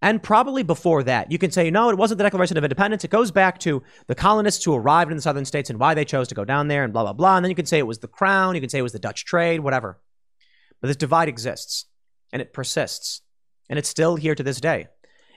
[0.02, 3.02] And probably before that, you can say, no, it wasn't the Declaration of Independence.
[3.02, 6.04] It goes back to the colonists who arrived in the southern states and why they
[6.04, 7.36] chose to go down there and blah, blah, blah.
[7.36, 8.54] And then you can say it was the crown.
[8.54, 9.98] You can say it was the Dutch trade, whatever.
[10.80, 11.86] But this divide exists
[12.30, 13.22] and it persists.
[13.70, 14.88] And it's still here to this day.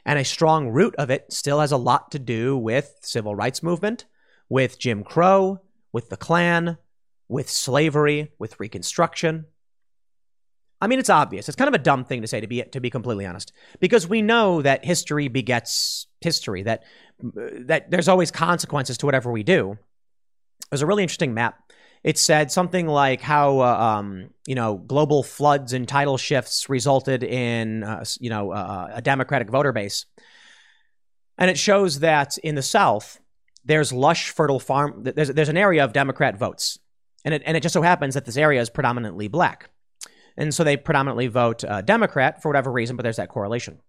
[0.06, 3.62] And a strong root of it still has a lot to do with civil rights
[3.62, 4.06] movement,
[4.48, 6.78] with Jim Crow, with the Klan,
[7.28, 9.46] with slavery, with Reconstruction.
[10.82, 11.50] I mean, it's obvious.
[11.50, 14.08] It's kind of a dumb thing to say, to be to be completely honest, because
[14.08, 16.64] we know that history begets history.
[16.64, 16.84] That
[17.22, 19.78] uh, that there's always consequences to whatever we do.
[20.72, 21.60] There's a really interesting map
[22.04, 27.24] it said something like how uh, um, you know global floods and tidal shifts resulted
[27.24, 30.06] in uh, you know uh, a Democratic voter base,
[31.38, 33.20] and it shows that in the South
[33.66, 35.04] there's lush, fertile farm.
[35.04, 36.80] There's there's an area of Democrat votes,
[37.26, 39.70] and it and it just so happens that this area is predominantly black,
[40.38, 42.96] and so they predominantly vote uh, Democrat for whatever reason.
[42.96, 43.80] But there's that correlation.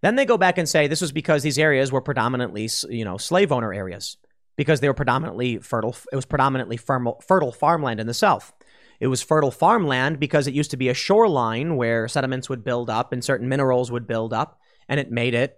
[0.00, 3.16] Then they go back and say this was because these areas were predominantly you know
[3.16, 4.16] slave owner areas
[4.56, 5.96] because they were predominantly fertile.
[6.12, 8.52] It was predominantly fertile farmland in the South.
[9.00, 12.88] It was fertile farmland because it used to be a shoreline where sediments would build
[12.88, 15.56] up and certain minerals would build up, and it made it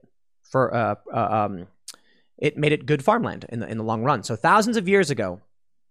[0.50, 1.66] for uh, uh, um,
[2.38, 4.22] it made it good farmland in the in the long run.
[4.22, 5.40] So thousands of years ago,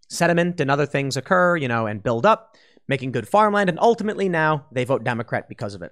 [0.09, 2.55] sediment and other things occur, you know, and build up,
[2.87, 5.91] making good farmland, and ultimately now they vote Democrat because of it.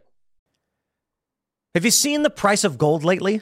[1.75, 3.41] Have you seen the price of gold lately?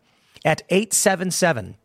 [0.45, 1.75] at 877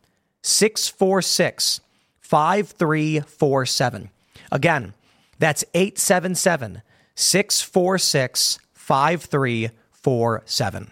[0.41, 1.81] 646
[2.19, 4.09] 5347.
[4.51, 4.93] Again,
[5.39, 6.81] that's 877
[7.15, 10.91] 646 5347.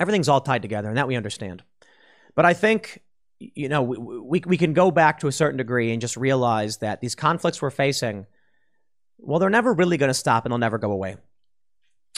[0.00, 1.62] Everything's all tied together, and that we understand.
[2.34, 3.00] But I think,
[3.38, 6.78] you know, we, we, we can go back to a certain degree and just realize
[6.78, 8.26] that these conflicts we're facing,
[9.18, 11.16] well, they're never really going to stop and they'll never go away.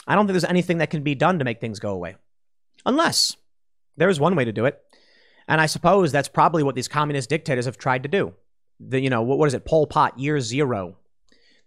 [0.07, 2.15] I don't think there's anything that can be done to make things go away.
[2.85, 3.35] Unless
[3.97, 4.79] there's one way to do it.
[5.47, 8.33] And I suppose that's probably what these communist dictators have tried to do.
[8.79, 9.65] The, you know, what, what is it?
[9.65, 10.97] Pol Pot, year zero.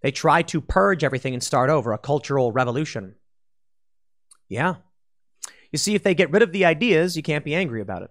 [0.02, 3.16] They tried to purge everything and start over, a cultural revolution.
[4.48, 4.76] Yeah.
[5.72, 8.10] You see, if they get rid of the ideas, you can't be angry about it.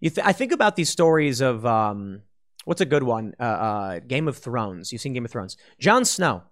[0.00, 2.22] Th- I think about these stories of um,
[2.64, 3.34] what's a good one?
[3.40, 4.92] Uh, uh, Game of Thrones.
[4.92, 5.56] You've seen Game of Thrones.
[5.78, 6.42] Jon Snow.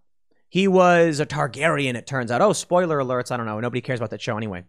[0.49, 2.40] He was a Targaryen, it turns out.
[2.40, 3.31] Oh, spoiler alerts.
[3.31, 3.61] I don't know.
[3.61, 4.64] Nobody cares about that show anyway.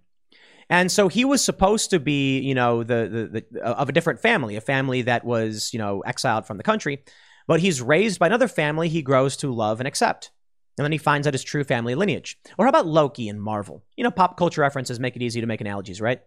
[0.70, 4.20] And so he was supposed to be, you know, the, the, the of a different
[4.20, 7.04] family, a family that was, you know, exiled from the country.
[7.48, 10.32] But he's raised by another family he grows to love and accept.
[10.78, 12.38] And then he finds out his true family lineage.
[12.58, 13.84] Or how about Loki in Marvel?
[13.96, 16.22] You know, pop culture references make it easy to make analogies, right?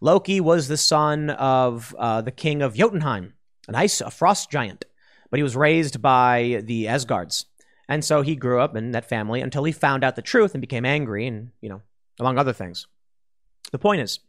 [0.00, 3.34] Loki was the son of uh, the king of Jotunheim,
[3.68, 4.84] an ice, a frost giant,
[5.30, 7.44] but he was raised by the Asgards.
[7.88, 10.60] And so he grew up in that family until he found out the truth and
[10.60, 11.82] became angry and, you know,
[12.18, 12.86] among other things.
[13.70, 14.20] The point is,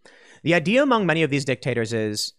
[0.44, 2.34] the idea among many of these dictators is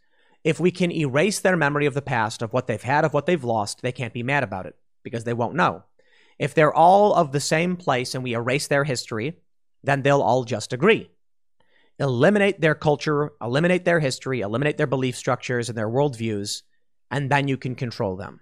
[0.45, 3.27] if we can erase their memory of the past, of what they've had, of what
[3.27, 5.85] they've lost, they can't be mad about it because they won't know.
[6.39, 9.39] If they're all of the same place and we erase their history,
[9.85, 11.11] then they'll all just agree.
[11.99, 16.63] Eliminate their culture, eliminate their history, eliminate their belief structures and their worldviews,
[17.11, 18.41] and then you can control them.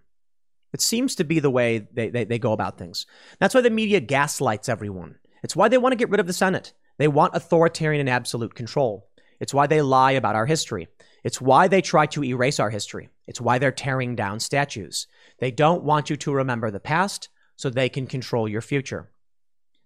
[0.72, 3.06] It seems to be the way they, they, they go about things.
[3.38, 5.16] That's why the media gaslights everyone.
[5.42, 6.72] It's why they want to get rid of the Senate.
[7.00, 9.08] They want authoritarian and absolute control.
[9.40, 10.88] It's why they lie about our history.
[11.24, 13.08] It's why they try to erase our history.
[13.26, 15.06] It's why they're tearing down statues.
[15.38, 19.10] They don't want you to remember the past so they can control your future.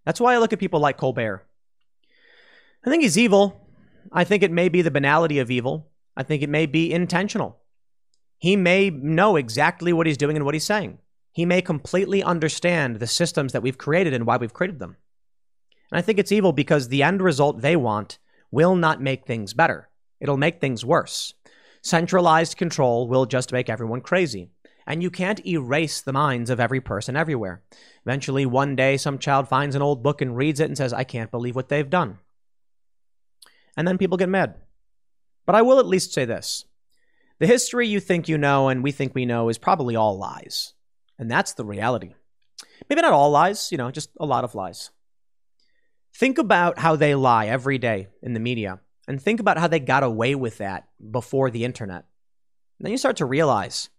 [0.05, 1.47] That's why I look at people like Colbert.
[2.85, 3.65] I think he's evil.
[4.11, 5.93] I think it may be the banality of evil.
[6.17, 7.61] I think it may be intentional.
[8.39, 10.99] He may know exactly what he's doing and what he's saying.
[11.31, 14.97] He may completely understand the systems that we've created and why we've created them.
[15.95, 18.19] And I think it's evil because the end result they want
[18.51, 19.89] will not make things better.
[20.19, 21.35] It'll make things worse.
[21.83, 24.51] Centralized control will just make everyone crazy.
[24.89, 27.63] And you can't erase the minds of every person everywhere.
[28.05, 31.05] Eventually, one day, some child finds an old book and reads it and says, I
[31.05, 32.19] can't believe what they've done.
[33.77, 34.57] And then people get mad.
[35.47, 36.65] But I will at least say this
[37.39, 40.73] the history you think you know and we think we know is probably all lies.
[41.21, 42.15] And that's the reality.
[42.91, 44.91] Maybe not all lies, you know, just a lot of lies.
[46.15, 49.81] Think about how they lie every day in the media, and think about how they
[49.81, 52.05] got away with that before the internet.
[52.79, 53.91] And then you start to realize.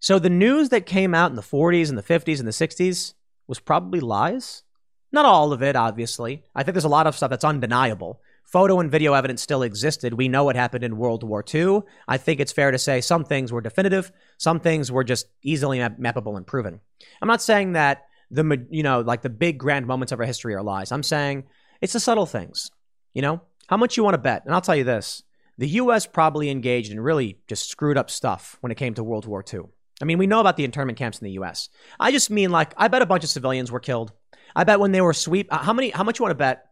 [0.00, 3.14] So, the news that came out in the 40s and the 50s and the 60s
[3.46, 4.64] was probably lies.
[5.12, 6.44] Not all of it, obviously.
[6.54, 8.20] I think there's a lot of stuff that's undeniable.
[8.44, 10.14] Photo and video evidence still existed.
[10.14, 11.82] We know what happened in World War II.
[12.06, 15.78] I think it's fair to say some things were definitive, some things were just easily
[15.78, 16.80] mappable and proven.
[17.22, 20.54] I'm not saying that the you know like the big grand moments of our history
[20.54, 20.90] are lies.
[20.90, 21.44] I'm saying
[21.80, 22.70] it's the subtle things.
[23.14, 25.22] You know how much you want to bet, and I'll tell you this:
[25.58, 26.06] the U.S.
[26.06, 29.60] probably engaged in really just screwed up stuff when it came to World War II.
[30.00, 31.68] I mean, we know about the internment camps in the U.S.
[32.00, 34.12] I just mean like I bet a bunch of civilians were killed.
[34.56, 35.90] I bet when they were sweep, uh, how many?
[35.90, 36.66] How much you want to bet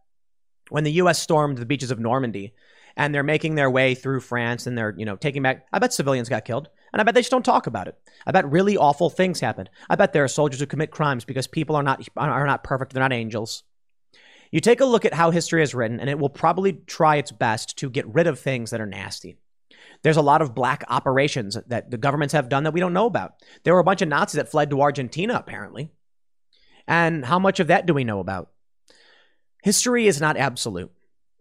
[0.70, 1.20] when the U.S.
[1.20, 2.54] stormed the beaches of Normandy
[2.96, 5.92] and they're making their way through France and they're, you know, taking back, I bet
[5.92, 6.68] civilians got killed.
[6.92, 7.96] And I bet they just don't talk about it.
[8.26, 9.70] I bet really awful things happened.
[9.88, 12.92] I bet there are soldiers who commit crimes because people are not, are not perfect.
[12.92, 13.62] They're not angels.
[14.50, 17.30] You take a look at how history is written, and it will probably try its
[17.30, 19.36] best to get rid of things that are nasty.
[20.02, 23.06] There's a lot of black operations that the governments have done that we don't know
[23.06, 23.34] about.
[23.62, 25.90] There were a bunch of Nazis that fled to Argentina, apparently.
[26.88, 28.50] And how much of that do we know about?
[29.62, 30.90] History is not absolute.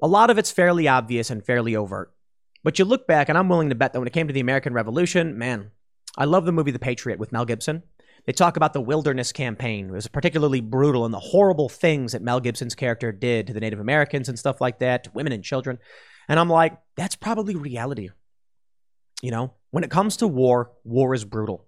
[0.01, 2.13] A lot of it's fairly obvious and fairly overt.
[2.63, 4.39] But you look back, and I'm willing to bet that when it came to the
[4.39, 5.71] American Revolution, man,
[6.17, 7.83] I love the movie The Patriot with Mel Gibson.
[8.25, 9.89] They talk about the wilderness campaign.
[9.89, 13.61] It was particularly brutal and the horrible things that Mel Gibson's character did to the
[13.61, 15.79] Native Americans and stuff like that, to women and children.
[16.27, 18.09] And I'm like, that's probably reality.
[19.21, 21.65] You know, when it comes to war, war is brutal.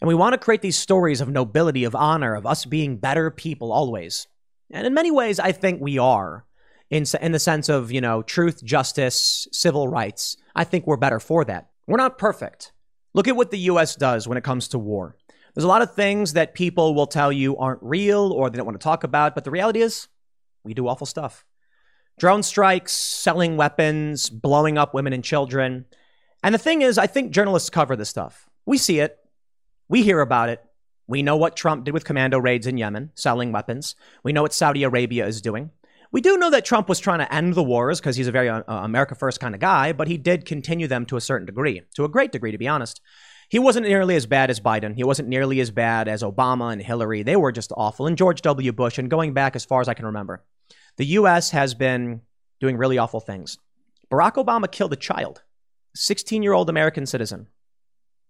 [0.00, 3.30] And we want to create these stories of nobility, of honor, of us being better
[3.30, 4.26] people always.
[4.70, 6.44] And in many ways, I think we are.
[6.88, 10.36] In, in the sense of, you know, truth, justice, civil rights.
[10.54, 11.70] I think we're better for that.
[11.86, 12.72] We're not perfect.
[13.12, 15.16] Look at what the US does when it comes to war.
[15.54, 18.66] There's a lot of things that people will tell you aren't real or they don't
[18.66, 20.06] want to talk about, but the reality is
[20.64, 21.44] we do awful stuff.
[22.18, 25.86] Drone strikes, selling weapons, blowing up women and children.
[26.42, 28.48] And the thing is, I think journalists cover this stuff.
[28.66, 29.18] We see it,
[29.88, 30.62] we hear about it,
[31.06, 33.94] we know what Trump did with commando raids in Yemen, selling weapons.
[34.24, 35.70] We know what Saudi Arabia is doing.
[36.12, 38.48] We do know that Trump was trying to end the wars because he's a very
[38.48, 41.82] uh, America first kind of guy, but he did continue them to a certain degree,
[41.94, 43.00] to a great degree, to be honest.
[43.48, 44.96] He wasn't nearly as bad as Biden.
[44.96, 47.22] He wasn't nearly as bad as Obama and Hillary.
[47.22, 48.06] They were just awful.
[48.06, 48.72] And George W.
[48.72, 50.44] Bush, and going back as far as I can remember.
[50.96, 51.50] The U.S.
[51.50, 52.22] has been
[52.60, 53.58] doing really awful things.
[54.10, 55.42] Barack Obama killed a child,
[55.94, 57.48] 16 year old American citizen.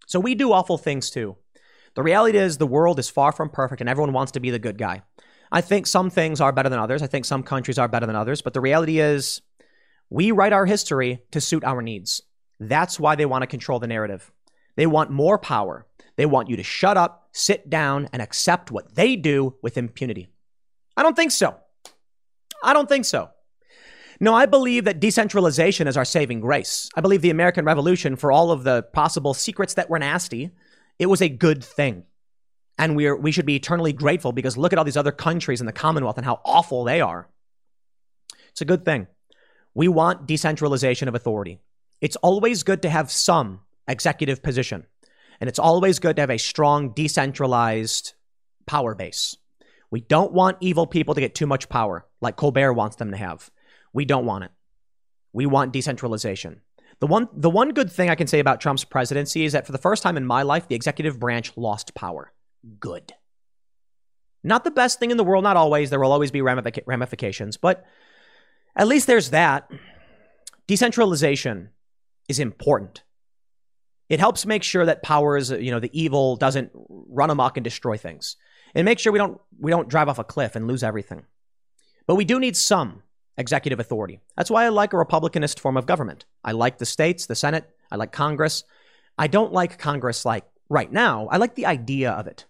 [0.05, 1.37] So we do awful things too.
[1.95, 4.59] The reality is the world is far from perfect and everyone wants to be the
[4.59, 5.03] good guy.
[5.51, 7.01] I think some things are better than others.
[7.01, 8.41] I think some countries are better than others.
[8.41, 9.41] But the reality is
[10.09, 12.21] we write our history to suit our needs.
[12.59, 14.31] That's why they want to control the narrative.
[14.75, 15.85] They want more power.
[16.15, 20.27] They want you to shut up, sit down, and accept what they do with impunity.
[20.95, 21.57] I don't think so.
[22.63, 23.29] I don't think so.
[24.19, 26.89] No, I believe that decentralization is our saving grace.
[26.95, 30.49] I believe the American Revolution, for all of the possible secrets that were nasty,
[30.97, 32.03] it was a good thing.
[32.77, 35.65] And we're, we should be eternally grateful because look at all these other countries in
[35.65, 37.27] the Commonwealth and how awful they are.
[38.49, 39.07] It's a good thing.
[39.73, 41.59] We want decentralization of authority.
[42.01, 44.85] It's always good to have some executive position.
[45.39, 48.13] And it's always good to have a strong, decentralized
[48.65, 49.35] power base.
[49.89, 53.17] We don't want evil people to get too much power, like Colbert wants them to
[53.17, 53.49] have.
[53.93, 54.51] We don't want it.
[55.33, 56.61] We want decentralization.
[56.99, 59.71] The one, the one good thing I can say about Trump's presidency is that for
[59.71, 62.33] the first time in my life, the executive branch lost power.
[62.79, 63.13] Good.
[64.43, 65.89] Not the best thing in the world, not always.
[65.89, 67.85] There will always be ramifications, but
[68.75, 69.69] at least there's that.
[70.67, 71.69] Decentralization
[72.27, 73.03] is important.
[74.09, 77.97] It helps make sure that powers, you know, the evil doesn't run amok and destroy
[77.97, 78.37] things.
[78.73, 81.25] And make sure we don't we don't drive off a cliff and lose everything.
[82.05, 83.03] But we do need some
[83.37, 84.19] executive authority.
[84.35, 86.25] That's why I like a republicanist form of government.
[86.43, 88.63] I like the states, the Senate, I like Congress.
[89.17, 91.27] I don't like Congress like right now.
[91.31, 92.45] I like the idea of it.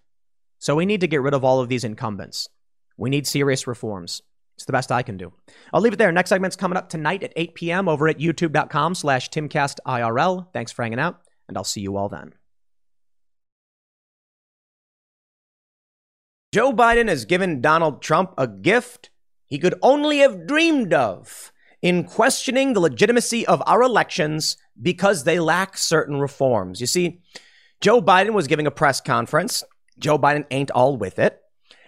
[0.58, 2.48] So we need to get rid of all of these incumbents.
[2.96, 4.22] We need serious reforms.
[4.56, 5.32] It's the best I can do.
[5.72, 6.10] I'll leave it there.
[6.10, 7.88] Next segment's coming up tonight at 8 p.m.
[7.88, 10.52] over at youtube.com slash timcastirl.
[10.52, 12.34] Thanks for hanging out, and I'll see you all then.
[16.52, 19.10] Joe Biden has given Donald Trump a gift
[19.46, 25.38] he could only have dreamed of in questioning the legitimacy of our elections because they
[25.38, 26.80] lack certain reforms.
[26.80, 27.20] You see,
[27.80, 29.62] Joe Biden was giving a press conference.
[29.98, 31.40] Joe Biden ain't all with it.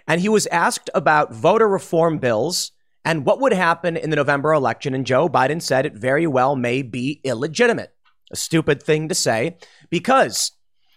[0.06, 2.72] And he was asked about voter reform bills
[3.04, 4.94] and what would happen in the November election.
[4.94, 7.92] And Joe Biden said it very well may be illegitimate.
[8.32, 9.56] A stupid thing to say
[9.88, 10.52] because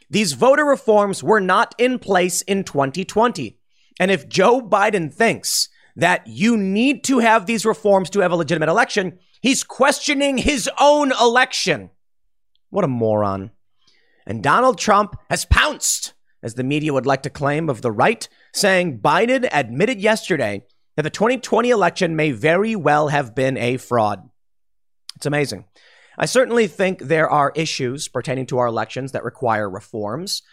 [0.09, 3.57] these voter reforms were not in place in 2020.
[3.99, 8.35] And if Joe Biden thinks that you need to have these reforms to have a
[8.35, 11.89] legitimate election, he's questioning his own election.
[12.69, 13.51] What a moron.
[14.25, 18.27] And Donald Trump has pounced, as the media would like to claim, of the right,
[18.53, 20.65] saying Biden admitted yesterday
[20.95, 24.29] that the 2020 election may very well have been a fraud.
[25.15, 25.65] It's amazing.
[26.17, 30.43] I certainly think there are issues pertaining to our elections that require reforms.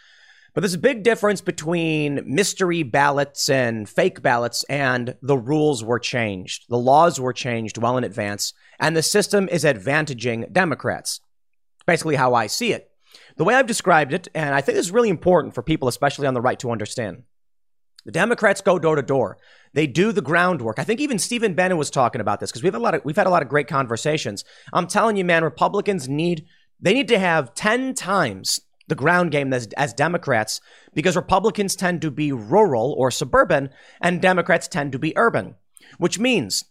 [0.55, 6.01] But there's a big difference between mystery ballots and fake ballots, and the rules were
[6.01, 6.65] changed.
[6.69, 11.21] The laws were changed well in advance, and the system is advantaging Democrats.
[11.87, 12.90] Basically, how I see it.
[13.37, 16.27] The way I've described it, and I think this is really important for people, especially
[16.27, 17.23] on the right, to understand.
[18.05, 19.39] The Democrats go door to door.
[19.75, 20.79] They do the groundwork.
[20.79, 23.17] I think even Stephen Bannon was talking about this because we've a lot of we've
[23.17, 24.45] had a lot of great conversations.
[24.73, 26.47] I'm telling you, man, Republicans need
[26.81, 30.61] they need to have 10 times the ground game as, as Democrats
[30.95, 33.71] because Republicans tend to be rural or suburban
[34.01, 35.55] and Democrats tend to be urban,
[35.99, 36.65] which means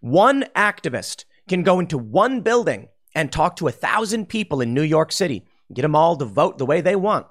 [0.00, 4.82] one activist can go into one building and talk to a thousand people in New
[4.82, 7.26] York City, get them all to vote the way they want.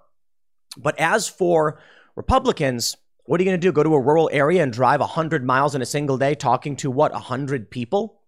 [0.77, 1.79] But as for
[2.15, 3.71] Republicans, what are you going to do?
[3.71, 6.91] Go to a rural area and drive 100 miles in a single day talking to
[6.91, 8.19] what, 100 people?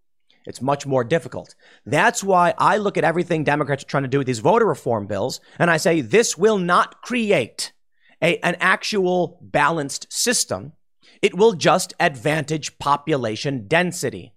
[0.46, 1.56] It's much more difficult.
[1.86, 5.08] That's why I look at everything Democrats are trying to do with these voter reform
[5.08, 7.74] bills, and I say this will not create
[8.22, 10.74] a, an actual balanced system.
[11.22, 14.34] It will just advantage population density.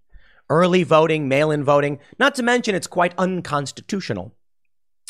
[0.51, 4.35] Early voting, mail in voting, not to mention it's quite unconstitutional.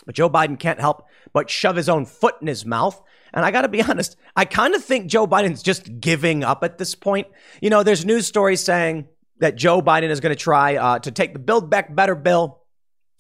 [0.09, 2.99] But Joe Biden can't help but shove his own foot in his mouth.
[3.35, 6.65] And I got to be honest, I kind of think Joe Biden's just giving up
[6.65, 7.27] at this point.
[7.61, 9.07] You know, there's news stories saying,
[9.41, 12.61] that Joe Biden is going to try uh, to take the Build Back Better bill,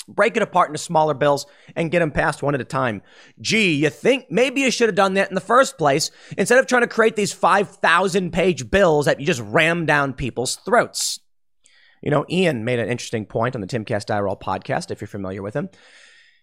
[0.06, 3.02] break it apart into smaller bills, and get them passed one at a time.
[3.40, 6.66] Gee, you think maybe you should have done that in the first place instead of
[6.66, 11.20] trying to create these 5,000 page bills that you just ram down people's throats?
[12.02, 15.42] You know, Ian made an interesting point on the Timcast IRL podcast, if you're familiar
[15.42, 15.68] with him.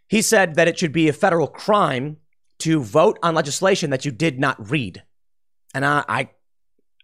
[0.08, 2.18] He said that it should be a federal crime
[2.60, 5.04] to vote on legislation that you did not read.
[5.74, 6.30] And I, I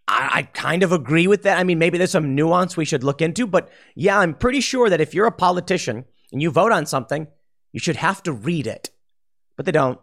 [0.07, 1.57] I, kind of agree with that.
[1.57, 4.89] I mean, maybe there's some nuance we should look into, but yeah, I'm pretty sure
[4.89, 7.27] that if you're a politician and you vote on something,
[7.71, 8.89] you should have to read it.
[9.55, 9.99] But they don't.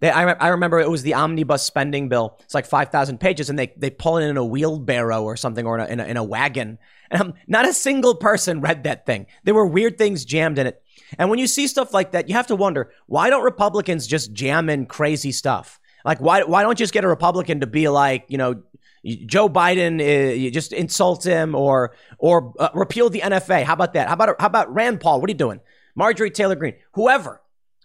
[0.00, 2.38] They, I, I remember it was the omnibus spending bill.
[2.44, 5.78] It's like 5,000 pages, and they, they pull it in a wheelbarrow or something or
[5.78, 6.78] in a, in a, in a wagon.
[7.10, 9.26] And um, not a single person read that thing.
[9.42, 10.82] There were weird things jammed in it.
[11.16, 14.32] And when you see stuff like that, you have to wonder why don't Republicans just
[14.32, 15.80] jam in crazy stuff?
[16.04, 18.62] Like, why, why don't you just get a Republican to be like, you know,
[19.04, 23.62] Joe Biden, uh, you just insult him or or uh, repeal the NFA.
[23.62, 24.08] How about that?
[24.08, 25.20] How about how about Rand Paul?
[25.20, 25.60] What are you doing?
[25.94, 27.40] Marjorie Taylor Greene, whoever.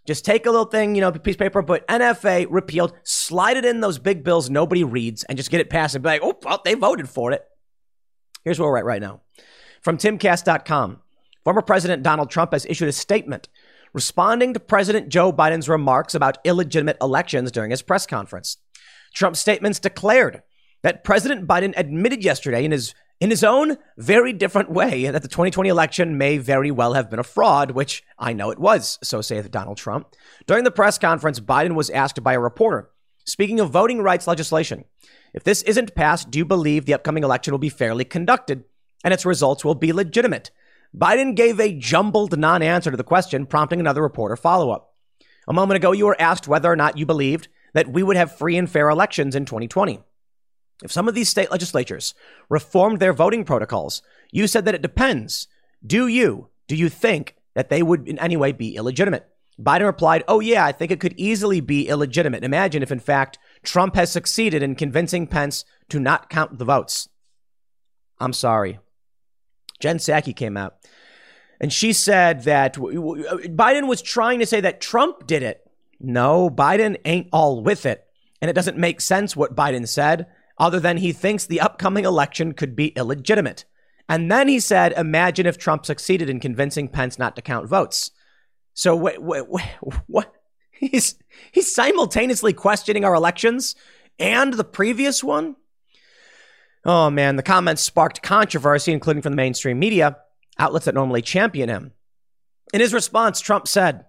[0.06, 3.64] Just take a little thing, you know, piece of paper, put NFA repealed, slide it
[3.64, 6.38] in those big bills nobody reads, and just get it passed and be like, oh,
[6.44, 7.46] well, they voted for it.
[8.44, 9.22] Here's where we're at right now.
[9.82, 11.00] From timcast.com,
[11.44, 13.50] former President Donald Trump has issued a statement
[13.94, 18.58] responding to President Joe Biden's remarks about illegitimate elections during his press conference.
[19.14, 20.42] Trump's statements declared
[20.82, 25.30] that President Biden admitted yesterday in his in his own very different way that the
[25.30, 29.22] 2020 election may very well have been a fraud, which I know it was, so
[29.22, 30.10] saith Donald Trump.
[30.46, 32.90] During the press conference, Biden was asked by a reporter,
[33.24, 34.84] speaking of voting rights legislation,
[35.34, 38.66] if this isn't passed, do you believe the upcoming election will be fairly conducted
[39.06, 40.52] and its results will be legitimate?
[40.96, 44.94] Biden gave a jumbled non answer to the question, prompting another reporter follow up.
[45.48, 48.38] A moment ago, you were asked whether or not you believed that we would have
[48.38, 50.00] free and fair elections in 2020.
[50.84, 52.14] If some of these state legislatures
[52.50, 55.48] reformed their voting protocols, you said that it depends.
[55.86, 56.50] Do you?
[56.68, 59.28] Do you think that they would in any way be illegitimate?
[59.60, 62.44] Biden replied, Oh, yeah, I think it could easily be illegitimate.
[62.44, 67.08] Imagine if, in fact, Trump has succeeded in convincing Pence to not count the votes.
[68.20, 68.80] I'm sorry.
[69.84, 70.78] Jen Psaki came out
[71.60, 75.70] and she said that uh, Biden was trying to say that Trump did it.
[76.00, 78.06] No, Biden ain't all with it.
[78.42, 80.28] And it doesn't make sense what Biden said
[80.58, 83.66] other than he thinks the upcoming election could be illegitimate.
[84.08, 88.12] And then he said, imagine if Trump succeeded in convincing Pence not to count votes.
[88.74, 89.66] So wait, wait, wait,
[90.08, 90.34] what?
[90.72, 91.16] He's
[91.52, 93.76] he's simultaneously questioning our elections
[94.18, 95.58] and the previous one.
[96.86, 100.18] Oh man, the comments sparked controversy, including from the mainstream media,
[100.60, 101.94] outlets that normally champion him.
[102.74, 104.06] In his response, Trump said,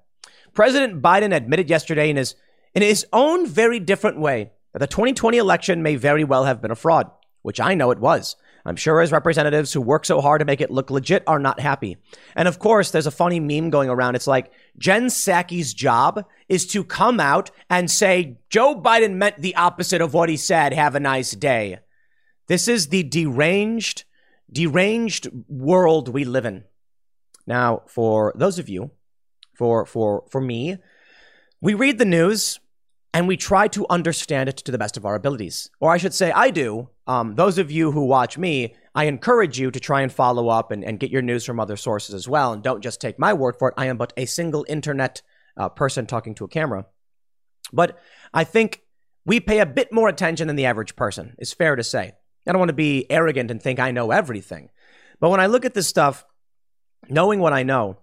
[0.54, 2.34] President Biden admitted yesterday in his
[2.74, 6.72] in his own very different way that the 2020 election may very well have been
[6.72, 7.10] a fraud,
[7.42, 8.34] which I know it was.
[8.66, 11.60] I'm sure his representatives who work so hard to make it look legit are not
[11.60, 11.98] happy.
[12.34, 14.14] And of course, there's a funny meme going around.
[14.14, 19.54] It's like Jen Psaki's job is to come out and say, Joe Biden meant the
[19.54, 20.72] opposite of what he said.
[20.72, 21.80] Have a nice day.
[22.46, 24.04] This is the deranged,
[24.50, 26.64] deranged world we live in.
[27.46, 28.90] Now, for those of you,
[29.54, 30.78] for, for, for me,
[31.60, 32.60] we read the news
[33.12, 35.70] and we try to understand it to the best of our abilities.
[35.80, 36.88] Or I should say, I do.
[37.06, 40.72] Um, those of you who watch me, I encourage you to try and follow up
[40.72, 42.52] and, and, get your news from other sources as well.
[42.52, 43.74] And don't just take my word for it.
[43.76, 45.22] I am but a single internet
[45.56, 46.86] uh, person talking to a camera.
[47.72, 47.98] But
[48.32, 48.82] I think
[49.24, 52.12] we pay a bit more attention than the average person, is fair to say.
[52.46, 54.70] I don't want to be arrogant and think I know everything.
[55.20, 56.24] But when I look at this stuff,
[57.08, 57.98] knowing what I know,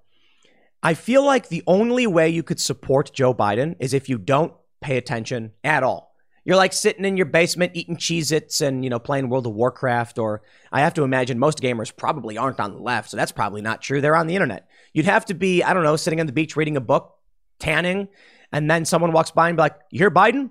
[0.83, 4.53] I feel like the only way you could support Joe Biden is if you don't
[4.81, 6.11] pay attention at all.
[6.43, 9.53] You're like sitting in your basement eating Cheez Its and, you know, playing World of
[9.53, 13.31] Warcraft, or I have to imagine most gamers probably aren't on the left, so that's
[13.31, 14.01] probably not true.
[14.01, 14.67] They're on the internet.
[14.91, 17.15] You'd have to be, I don't know, sitting on the beach reading a book,
[17.59, 18.07] tanning,
[18.51, 20.49] and then someone walks by and be like, You hear Biden?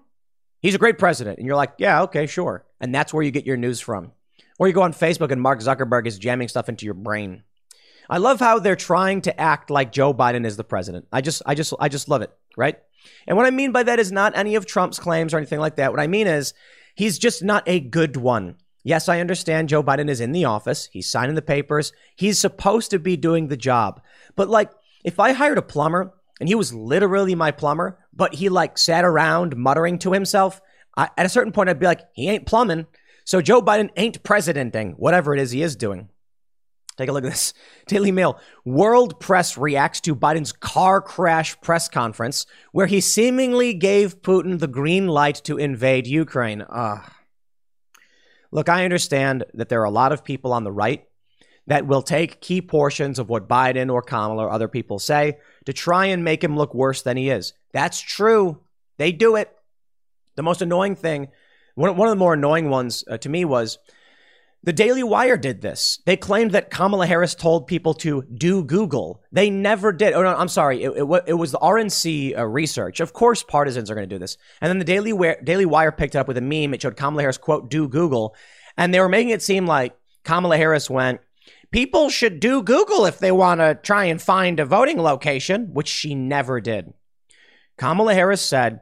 [0.61, 1.39] He's a great president.
[1.39, 2.65] And you're like, Yeah, okay, sure.
[2.81, 4.13] And that's where you get your news from.
[4.59, 7.43] Or you go on Facebook and Mark Zuckerberg is jamming stuff into your brain.
[8.09, 11.07] I love how they're trying to act like Joe Biden is the president.
[11.13, 12.77] I just I just I just love it, right?
[13.27, 15.77] And what I mean by that is not any of Trump's claims or anything like
[15.77, 15.93] that.
[15.93, 16.53] What I mean is
[16.95, 18.57] he's just not a good one.
[18.83, 20.89] Yes, I understand Joe Biden is in the office.
[20.93, 21.93] He's signing the papers.
[22.17, 24.03] He's supposed to be doing the job.
[24.37, 24.71] But like,
[25.05, 29.05] if I hired a plumber and he was literally my plumber, but he like sat
[29.05, 30.61] around muttering to himself,
[30.97, 32.87] I, at a certain point, I'd be like, he ain't plumbing.
[33.25, 36.09] So Joe Biden ain't presidenting, whatever it is he is doing.
[36.97, 37.55] Take a look at this.
[37.87, 38.39] Daily Mail.
[38.65, 44.69] World press reacts to Biden's car crash press conference, where he seemingly gave Putin the
[44.69, 46.65] green light to invade Ukraine.
[46.69, 47.11] Ugh.
[48.53, 51.05] Look, I understand that there are a lot of people on the right
[51.69, 55.73] that will take key portions of what Biden or Kamala or other people say to
[55.73, 57.53] try and make him look worse than he is.
[57.73, 58.61] That's true.
[58.99, 59.57] They do it.
[60.37, 61.29] The most annoying thing,
[61.75, 63.79] one one of the more annoying ones uh, to me was
[64.63, 66.03] the Daily Wire did this.
[66.05, 69.23] They claimed that Kamala Harris told people to do Google.
[69.33, 70.13] They never did.
[70.13, 70.83] Oh, no, I'm sorry.
[70.83, 73.01] It, it, it was the RNC uh, research.
[73.01, 74.37] Of course, partisans are going to do this.
[74.61, 76.75] And then the Daily, Wire, Daily Wire picked it up with a meme.
[76.75, 78.37] It showed Kamala Harris, quote, do Google.
[78.77, 81.21] And they were making it seem like Kamala Harris went,
[81.71, 85.89] people should do Google if they want to try and find a voting location, which
[85.89, 86.93] she never did.
[87.79, 88.81] Kamala Harris said,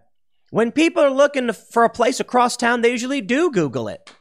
[0.50, 4.12] when people are looking for a place across town, they usually do Google it.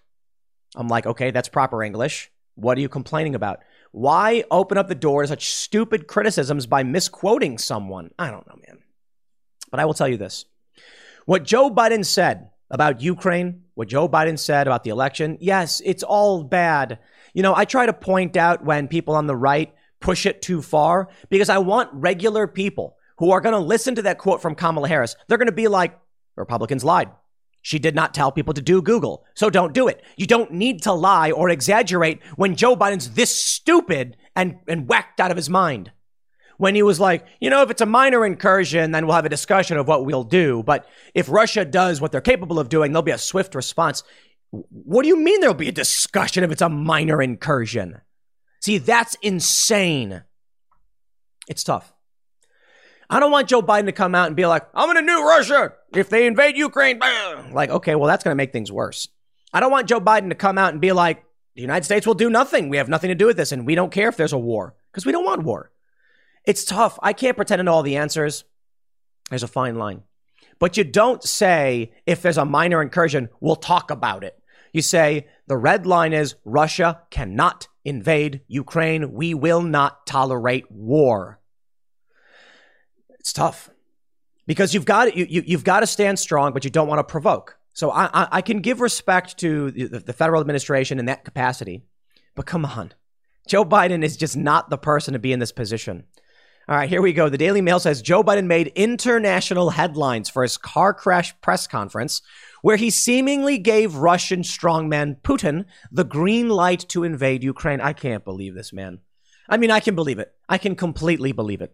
[0.75, 2.31] I'm like, okay, that's proper English.
[2.55, 3.59] What are you complaining about?
[3.91, 8.11] Why open up the door to such stupid criticisms by misquoting someone?
[8.19, 8.79] I don't know, man.
[9.71, 10.45] But I will tell you this.
[11.25, 16.03] What Joe Biden said about Ukraine, what Joe Biden said about the election, yes, it's
[16.03, 16.99] all bad.
[17.33, 20.61] You know, I try to point out when people on the right push it too
[20.61, 24.55] far because I want regular people who are going to listen to that quote from
[24.55, 25.15] Kamala Harris.
[25.27, 25.97] They're going to be like,
[26.37, 27.09] Republicans lied.
[27.61, 30.01] She did not tell people to do Google, so don't do it.
[30.15, 35.19] You don't need to lie or exaggerate when Joe Biden's this stupid and, and whacked
[35.19, 35.91] out of his mind.
[36.57, 39.29] When he was like, you know, if it's a minor incursion, then we'll have a
[39.29, 40.63] discussion of what we'll do.
[40.63, 44.01] But if Russia does what they're capable of doing, there'll be a swift response.
[44.51, 48.01] What do you mean there'll be a discussion if it's a minor incursion?
[48.61, 50.23] See, that's insane.
[51.47, 51.93] It's tough.
[53.09, 55.23] I don't want Joe Biden to come out and be like, I'm going to nuke
[55.23, 56.99] Russia if they invade Ukraine.
[57.51, 59.07] Like, okay, well, that's going to make things worse.
[59.53, 61.23] I don't want Joe Biden to come out and be like,
[61.55, 62.69] the United States will do nothing.
[62.69, 64.75] We have nothing to do with this, and we don't care if there's a war
[64.91, 65.71] because we don't want war.
[66.43, 66.99] It's tough.
[67.01, 68.43] I can't pretend to know all the answers.
[69.29, 70.03] There's a fine line.
[70.59, 74.39] But you don't say, if there's a minor incursion, we'll talk about it.
[74.71, 79.13] You say, the red line is Russia cannot invade Ukraine.
[79.13, 81.39] We will not tolerate war.
[83.19, 83.69] It's tough
[84.47, 87.03] because you've got you, you you've got to stand strong, but you don't want to
[87.03, 87.57] provoke.
[87.73, 91.83] So I, I, I can give respect to the, the federal administration in that capacity,
[92.35, 92.93] but come on,
[93.47, 96.05] Joe Biden is just not the person to be in this position.
[96.69, 97.29] All right, here we go.
[97.29, 102.21] The Daily Mail says Joe Biden made international headlines for his car crash press conference,
[102.61, 107.79] where he seemingly gave Russian strongman Putin the green light to invade Ukraine.
[107.79, 108.99] I can't believe this, man.
[109.47, 110.33] I mean, I can believe it.
[110.49, 111.73] I can completely believe it.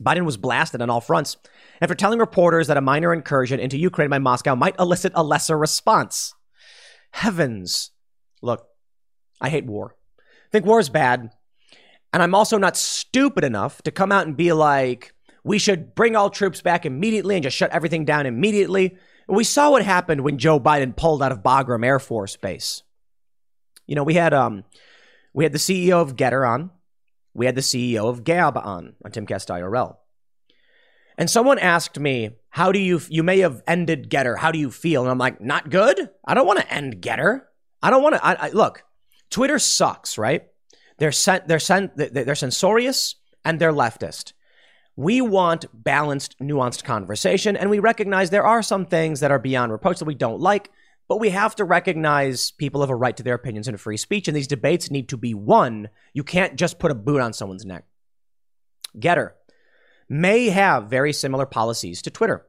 [0.00, 1.36] Biden was blasted on all fronts
[1.80, 5.56] after telling reporters that a minor incursion into Ukraine by Moscow might elicit a lesser
[5.56, 6.34] response.
[7.12, 7.90] Heavens.
[8.42, 8.66] Look,
[9.40, 9.94] I hate war.
[10.18, 11.30] I think war is bad.
[12.12, 15.14] And I'm also not stupid enough to come out and be like,
[15.44, 18.96] we should bring all troops back immediately and just shut everything down immediately.
[19.28, 22.82] We saw what happened when Joe Biden pulled out of Bagram Air Force Base.
[23.86, 24.64] You know, we had um
[25.32, 26.70] we had the CEO of Gettr on,
[27.34, 29.96] we had the CEO of Gab on on Timcast IRL.
[31.16, 34.38] And someone asked me, "How do you you may have ended Gettr?
[34.38, 36.10] How do you feel?" And I'm like, "Not good.
[36.24, 37.42] I don't want to end Gettr.
[37.82, 38.24] I don't want to.
[38.24, 38.84] I, I, look,
[39.30, 40.46] Twitter sucks, right?
[40.98, 44.32] They're sent, they're sent, they're censorious and they're leftist.
[44.96, 49.72] We want balanced, nuanced conversation, and we recognize there are some things that are beyond
[49.72, 50.70] reproach that we don't like,
[51.08, 54.28] but we have to recognize people have a right to their opinions and free speech,
[54.28, 55.88] and these debates need to be won.
[56.12, 57.84] You can't just put a boot on someone's neck.
[58.96, 59.32] Gettr
[60.08, 62.46] may have very similar policies to Twitter,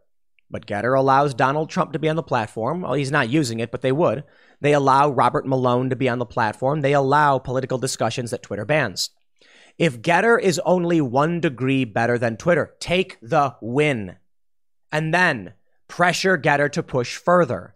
[0.50, 2.82] but Gettr allows Donald Trump to be on the platform.
[2.82, 4.24] Well, he's not using it, but they would.
[4.62, 6.82] They allow Robert Malone to be on the platform.
[6.82, 9.10] They allow political discussions that Twitter bans.
[9.78, 14.16] If Gettr is only one degree better than Twitter, take the win.
[14.92, 15.54] And then
[15.90, 17.75] pressure Gettr to push further.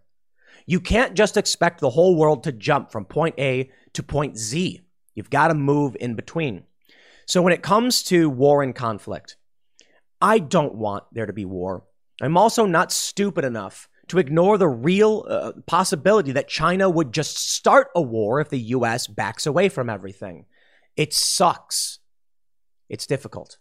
[0.66, 4.80] You can't just expect the whole world to jump from point A to point Z.
[5.14, 6.64] You've got to move in between.
[7.26, 9.36] So when it comes to war and conflict,
[10.20, 11.84] I don't want there to be war.
[12.20, 17.36] I'm also not stupid enough to ignore the real uh, possibility that China would just
[17.36, 20.46] start a war if the US backs away from everything.
[20.96, 22.00] It sucks.
[22.88, 23.56] It's difficult.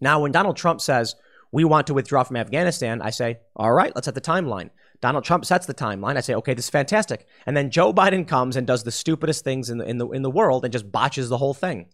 [0.00, 1.14] Now, when Donald Trump says,
[1.50, 4.68] we want to withdraw from Afghanistan, I say, all right, let's set the timeline.
[5.00, 6.16] Donald Trump sets the timeline.
[6.16, 7.26] I say, okay, this is fantastic.
[7.46, 10.22] And then Joe Biden comes and does the stupidest things in the, in the, in
[10.22, 11.86] the world and just botches the whole thing.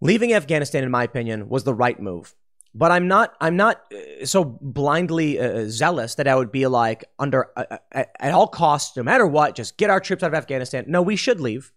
[0.00, 2.34] Leaving Afghanistan, in my opinion, was the right move
[2.74, 7.04] but I'm not I'm not uh, so blindly uh, zealous that I would be like
[7.18, 10.34] under uh, uh at all costs, no matter what, just get our troops out of
[10.34, 10.84] Afghanistan.
[10.86, 11.72] No, we should leave.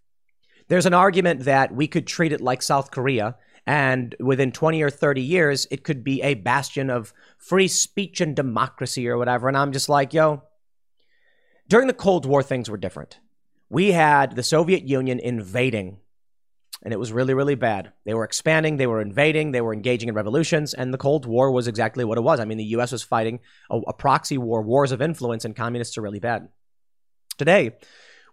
[0.67, 4.89] There's an argument that we could treat it like South Korea, and within 20 or
[4.89, 9.47] 30 years, it could be a bastion of free speech and democracy or whatever.
[9.47, 10.43] And I'm just like, yo.
[11.69, 13.19] During the Cold War, things were different.
[13.69, 15.99] We had the Soviet Union invading
[16.83, 17.93] and it was really, really bad.
[18.05, 21.49] They were expanding, they were invading, they were engaging in revolutions, and the Cold War
[21.49, 22.41] was exactly what it was.
[22.41, 23.39] I mean, the US was fighting
[23.71, 26.49] a, a proxy war, wars of influence, and communists are really bad.
[27.37, 27.71] Today,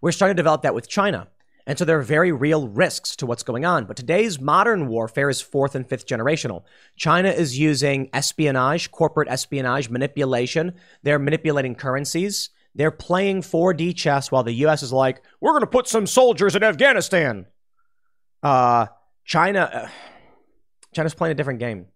[0.02, 1.28] we're starting to develop that with China.
[1.70, 3.84] And so there are very real risks to what's going on.
[3.84, 6.64] But today's modern warfare is fourth and fifth generational.
[6.96, 10.74] China is using espionage, corporate espionage, manipulation.
[11.04, 12.50] They're manipulating currencies.
[12.74, 16.56] They're playing 4D chess while the US is like, we're going to put some soldiers
[16.56, 17.46] in Afghanistan.
[18.42, 18.86] Uh,
[19.24, 19.88] China, uh,
[20.92, 21.86] China's playing a different game.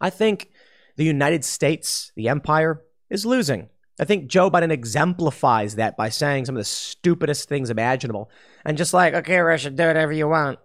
[0.00, 0.50] I think
[0.96, 3.68] the United States, the empire, is losing.
[4.00, 8.30] I think Joe Biden exemplifies that by saying some of the stupidest things imaginable
[8.64, 10.58] and just like, okay, Russia, do whatever you want.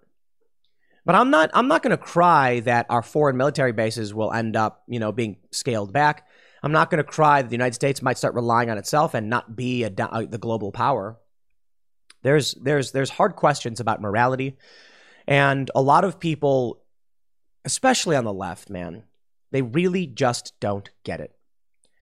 [1.05, 4.55] But I'm not I'm not going to cry that our foreign military bases will end
[4.55, 6.27] up, you know, being scaled back.
[6.61, 9.29] I'm not going to cry that the United States might start relying on itself and
[9.29, 11.17] not be a, a, uh, the global power.
[12.23, 14.57] There's there's there's hard questions about morality,
[15.27, 16.83] and a lot of people,
[17.63, 19.03] especially on the left, man,
[19.51, 21.36] they really just don't get it.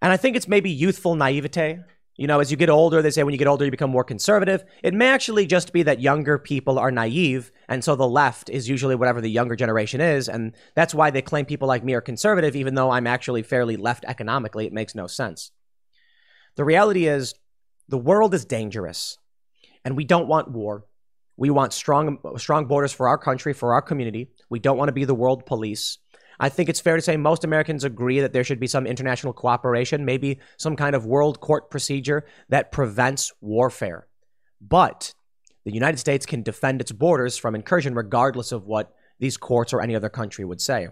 [0.00, 1.80] And I think it's maybe youthful naivete.
[2.16, 4.02] You know, as you get older, they say when you get older, you become more
[4.02, 4.64] conservative.
[4.82, 7.52] It may actually just be that younger people are naive.
[7.68, 10.28] And so the left is usually whatever the younger generation is.
[10.28, 13.76] And that's why they claim people like me are conservative, even though I'm actually fairly
[13.76, 14.66] left economically.
[14.66, 15.52] It makes no sense.
[16.56, 17.34] The reality is,
[17.88, 19.16] the world is dangerous.
[19.84, 20.86] And we don't want war.
[21.36, 24.30] We want strong, strong borders for our country, for our community.
[24.50, 25.98] We don't want to be the world police.
[26.40, 29.32] I think it's fair to say most Americans agree that there should be some international
[29.32, 34.06] cooperation, maybe some kind of world court procedure that prevents warfare.
[34.60, 35.14] But
[35.64, 39.80] the United States can defend its borders from incursion regardless of what these courts or
[39.80, 40.88] any other country would say.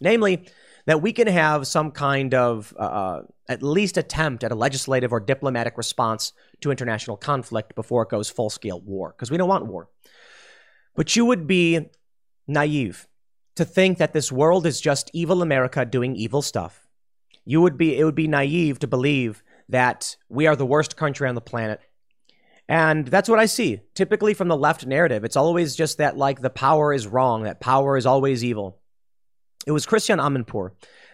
[0.00, 0.48] Namely,
[0.86, 5.12] that we can have some kind of uh, uh at least attempt at a legislative
[5.12, 9.48] or diplomatic response to international conflict before it goes full scale war, because we don't
[9.48, 9.88] want war.
[10.94, 11.88] But you would be
[12.46, 13.06] naive
[13.58, 16.88] to think that this world is just evil America doing evil stuff.
[17.44, 21.28] You would be it would be naive to believe that we are the worst country
[21.28, 21.80] on the planet.
[22.68, 23.80] And that's what I see.
[23.94, 27.60] Typically from the left narrative, it's always just that like the power is wrong, that
[27.60, 28.78] power is always evil.
[29.66, 30.70] It was Christiane Amanpour.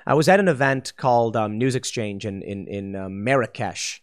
[0.07, 4.03] I was at an event called um, News Exchange in in, in uh, Marrakesh,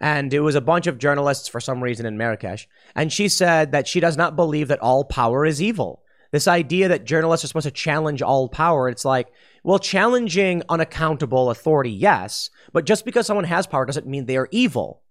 [0.00, 2.68] and it was a bunch of journalists for some reason in Marrakesh.
[2.94, 6.04] And she said that she does not believe that all power is evil.
[6.32, 9.28] This idea that journalists are supposed to challenge all power, it's like,
[9.64, 14.48] well, challenging unaccountable authority, yes, but just because someone has power doesn't mean they are
[14.50, 15.02] evil.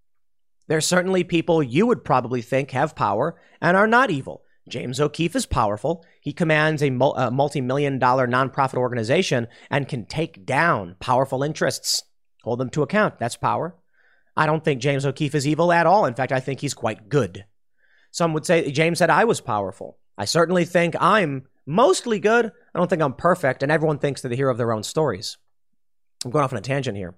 [0.67, 4.43] There's certainly people you would probably think have power and are not evil.
[4.69, 6.05] James O'Keefe is powerful.
[6.21, 12.03] He commands a uh, multi million dollar nonprofit organization and can take down powerful interests,
[12.43, 13.19] hold them to account.
[13.19, 13.75] That's power.
[14.37, 16.05] I don't think James O'Keefe is evil at all.
[16.05, 17.45] In fact, I think he's quite good.
[18.11, 19.97] Some would say James said I was powerful.
[20.19, 22.45] I certainly think I'm mostly good.
[22.45, 25.37] I don't think I'm perfect, and everyone thinks they're the hero of their own stories.
[26.25, 27.15] I'm going off on a tangent here.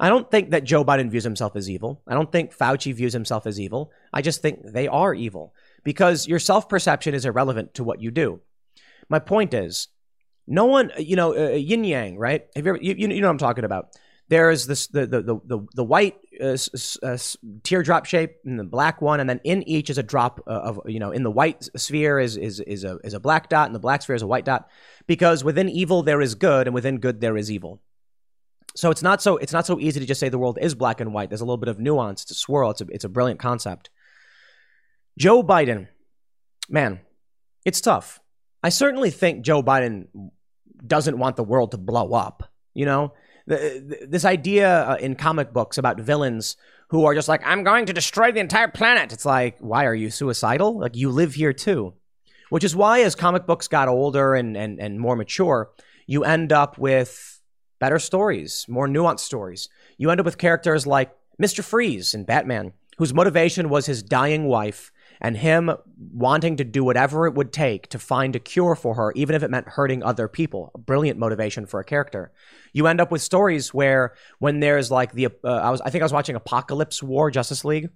[0.00, 2.02] I don't think that Joe Biden views himself as evil.
[2.08, 3.92] I don't think Fauci views himself as evil.
[4.14, 8.10] I just think they are evil because your self perception is irrelevant to what you
[8.10, 8.40] do.
[9.10, 9.88] My point is,
[10.46, 12.46] no one, you know, uh, yin yang, right?
[12.56, 13.90] Have you ever, you, you know what I'm talking about?
[14.30, 16.56] There's this the the the the, white uh,
[17.02, 17.18] uh,
[17.64, 20.80] teardrop shape and the black one, and then in each is a drop uh, of
[20.86, 23.74] you know in the white sphere is is is a is a black dot, and
[23.74, 24.70] the black sphere is a white dot,
[25.08, 27.82] because within evil there is good, and within good there is evil.
[28.76, 31.00] So it's not so it's not so easy to just say the world is black
[31.00, 31.28] and white.
[31.28, 32.70] There's a little bit of nuance to swirl.
[32.70, 33.90] It's a it's a brilliant concept.
[35.18, 35.88] Joe Biden,
[36.68, 37.00] man,
[37.64, 38.20] it's tough.
[38.62, 40.06] I certainly think Joe Biden
[40.86, 42.48] doesn't want the world to blow up.
[42.74, 43.12] You know,
[43.50, 46.56] this idea uh, in comic books about villains
[46.88, 49.12] who are just like, I'm going to destroy the entire planet.
[49.12, 50.78] It's like, why are you suicidal?
[50.78, 51.94] Like, you live here too.
[52.48, 55.70] Which is why, as comic books got older and, and, and more mature,
[56.06, 57.40] you end up with
[57.78, 59.68] better stories, more nuanced stories.
[59.98, 61.62] You end up with characters like Mr.
[61.62, 64.90] Freeze in Batman, whose motivation was his dying wife
[65.20, 65.70] and him
[66.12, 69.42] wanting to do whatever it would take to find a cure for her, even if
[69.42, 70.70] it meant hurting other people.
[70.74, 72.32] A brilliant motivation for a character.
[72.72, 76.02] You end up with stories where when there's like the, uh, I was, I think
[76.02, 77.90] I was watching Apokolips War, Justice League.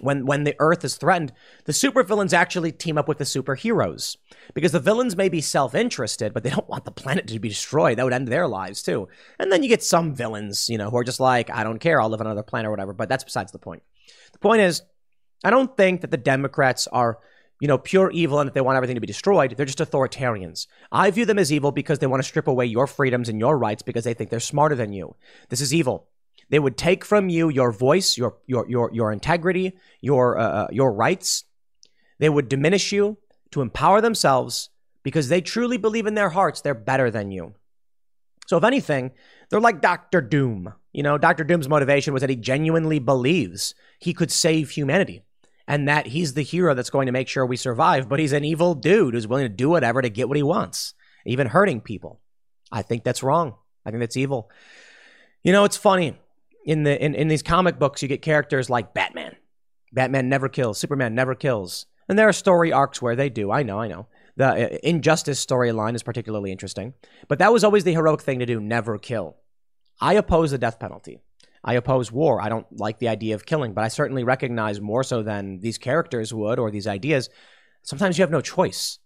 [0.00, 1.32] When, when the Earth is threatened,
[1.64, 4.16] the supervillains actually team up with the superheroes
[4.54, 7.98] because the villains may be self-interested, but they don't want the planet to be destroyed.
[7.98, 9.08] That would end their lives too.
[9.40, 12.00] And then you get some villains, you know, who are just like, I don't care,
[12.00, 12.92] I'll live on another planet or whatever.
[12.92, 13.82] But that's besides the point.
[14.30, 14.82] The point is,
[15.44, 17.18] I don't think that the Democrats are,
[17.60, 19.56] you know, pure evil and that they want everything to be destroyed.
[19.56, 20.66] They're just authoritarians.
[20.90, 23.56] I view them as evil because they want to strip away your freedoms and your
[23.56, 25.14] rights because they think they're smarter than you.
[25.48, 26.08] This is evil.
[26.50, 30.68] They would take from you your voice, your your your your integrity, your uh, uh
[30.72, 31.44] your rights.
[32.18, 33.18] They would diminish you
[33.50, 34.70] to empower themselves
[35.02, 37.54] because they truly believe in their hearts they're better than you.
[38.46, 39.12] So, if anything,
[39.50, 40.72] they're like Doctor Doom.
[40.92, 45.22] You know, Doctor Doom's motivation was that he genuinely believes he could save humanity
[45.68, 48.42] and that he's the hero that's going to make sure we survive, but he's an
[48.42, 50.94] evil dude who's willing to do whatever to get what he wants,
[51.26, 52.20] even hurting people.
[52.72, 53.54] I think that's wrong.
[53.84, 54.50] I think that's evil.
[55.44, 56.18] You know, it's funny.
[56.64, 59.36] In the in, in these comic books, you get characters like Batman.
[59.92, 61.86] Batman never kills, Superman never kills.
[62.08, 63.52] And there are story arcs where they do.
[63.52, 64.06] I know, I know.
[64.36, 66.94] The uh, Injustice storyline is particularly interesting.
[67.28, 69.36] But that was always the heroic thing to do never kill.
[70.00, 71.20] I oppose the death penalty.
[71.64, 72.40] I oppose war.
[72.40, 75.78] I don't like the idea of killing, but I certainly recognize more so than these
[75.78, 77.28] characters would or these ideas.
[77.82, 78.98] Sometimes you have no choice.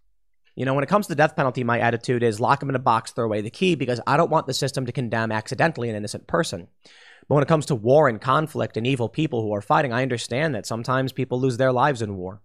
[0.54, 2.76] You know, when it comes to the death penalty, my attitude is lock them in
[2.76, 5.88] a box, throw away the key, because I don't want the system to condemn accidentally
[5.88, 6.68] an innocent person.
[7.28, 10.02] But when it comes to war and conflict and evil people who are fighting, I
[10.02, 12.42] understand that sometimes people lose their lives in war.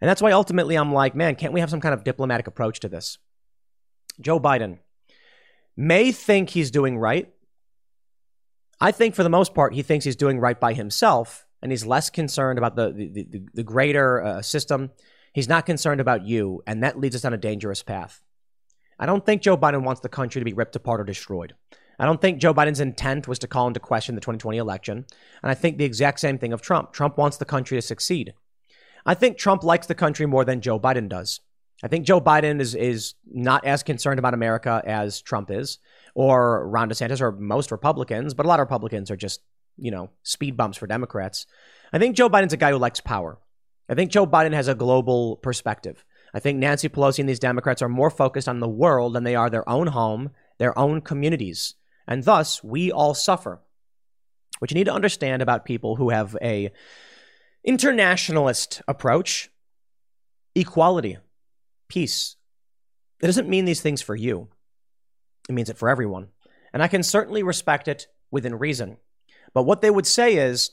[0.00, 2.80] And that's why ultimately I'm like, man, can't we have some kind of diplomatic approach
[2.80, 3.18] to this?
[4.20, 4.78] Joe Biden
[5.76, 7.33] may think he's doing right.
[8.80, 11.86] I think for the most part, he thinks he's doing right by himself and he's
[11.86, 14.90] less concerned about the, the, the, the greater uh, system.
[15.32, 18.22] He's not concerned about you, and that leads us down a dangerous path.
[18.98, 21.54] I don't think Joe Biden wants the country to be ripped apart or destroyed.
[21.98, 25.06] I don't think Joe Biden's intent was to call into question the 2020 election.
[25.42, 26.92] And I think the exact same thing of Trump.
[26.92, 28.34] Trump wants the country to succeed.
[29.06, 31.40] I think Trump likes the country more than Joe Biden does.
[31.82, 35.78] I think Joe Biden is, is not as concerned about America as Trump is,
[36.14, 39.40] or Ron DeSantis, or most Republicans, but a lot of Republicans are just,
[39.76, 41.46] you know, speed bumps for Democrats.
[41.92, 43.38] I think Joe Biden's a guy who likes power.
[43.88, 46.04] I think Joe Biden has a global perspective.
[46.32, 49.36] I think Nancy Pelosi and these Democrats are more focused on the world than they
[49.36, 51.74] are their own home, their own communities.
[52.06, 53.60] And thus, we all suffer.
[54.58, 56.72] What you need to understand about people who have a
[57.64, 59.50] internationalist approach,
[60.54, 61.18] equality,
[61.88, 62.36] peace.
[63.20, 64.48] It doesn't mean these things for you.
[65.48, 66.28] It means it for everyone.
[66.72, 68.96] And I can certainly respect it within reason.
[69.52, 70.72] But what they would say is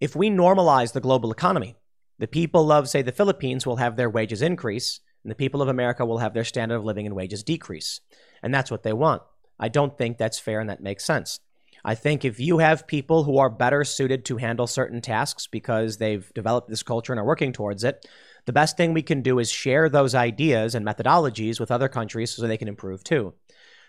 [0.00, 1.76] if we normalize the global economy,
[2.18, 5.68] the people of, say, the Philippines will have their wages increase, and the people of
[5.68, 8.00] America will have their standard of living and wages decrease.
[8.42, 9.22] And that's what they want.
[9.58, 11.40] I don't think that's fair and that makes sense.
[11.84, 15.98] I think if you have people who are better suited to handle certain tasks because
[15.98, 18.06] they've developed this culture and are working towards it,
[18.46, 22.30] the best thing we can do is share those ideas and methodologies with other countries
[22.30, 23.34] so they can improve too.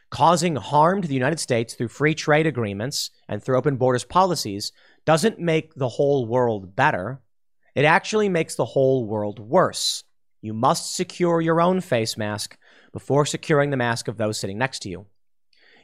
[0.09, 4.71] Causing harm to the United States through free trade agreements and through open borders policies
[5.05, 7.21] doesn't make the whole world better.
[7.75, 10.03] It actually makes the whole world worse.
[10.41, 12.57] You must secure your own face mask
[12.91, 15.05] before securing the mask of those sitting next to you.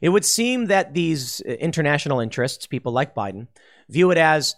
[0.02, 3.48] It would seem that these uh, international interests, people like Biden,
[3.90, 4.56] view it as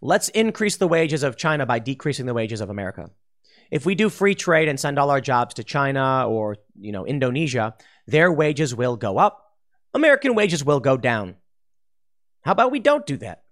[0.00, 3.10] let's increase the wages of China by decreasing the wages of America.
[3.70, 7.06] If we do free trade and send all our jobs to China or, you know,
[7.06, 7.74] Indonesia,
[8.10, 9.54] their wages will go up.
[9.94, 11.36] American wages will go down.
[12.42, 13.42] How about we don't do that?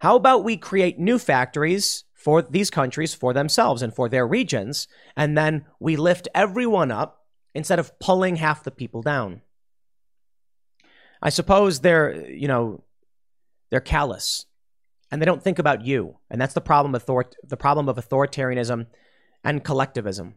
[0.00, 4.88] How about we create new factories for these countries for themselves and for their regions,
[5.16, 7.24] and then we lift everyone up
[7.54, 9.42] instead of pulling half the people down?
[11.22, 12.84] I suppose they're, you know,
[13.70, 14.46] they're callous
[15.10, 16.18] and they don't think about you.
[16.30, 18.86] And that's the problem, author- the problem of authoritarianism
[19.42, 20.34] and collectivism.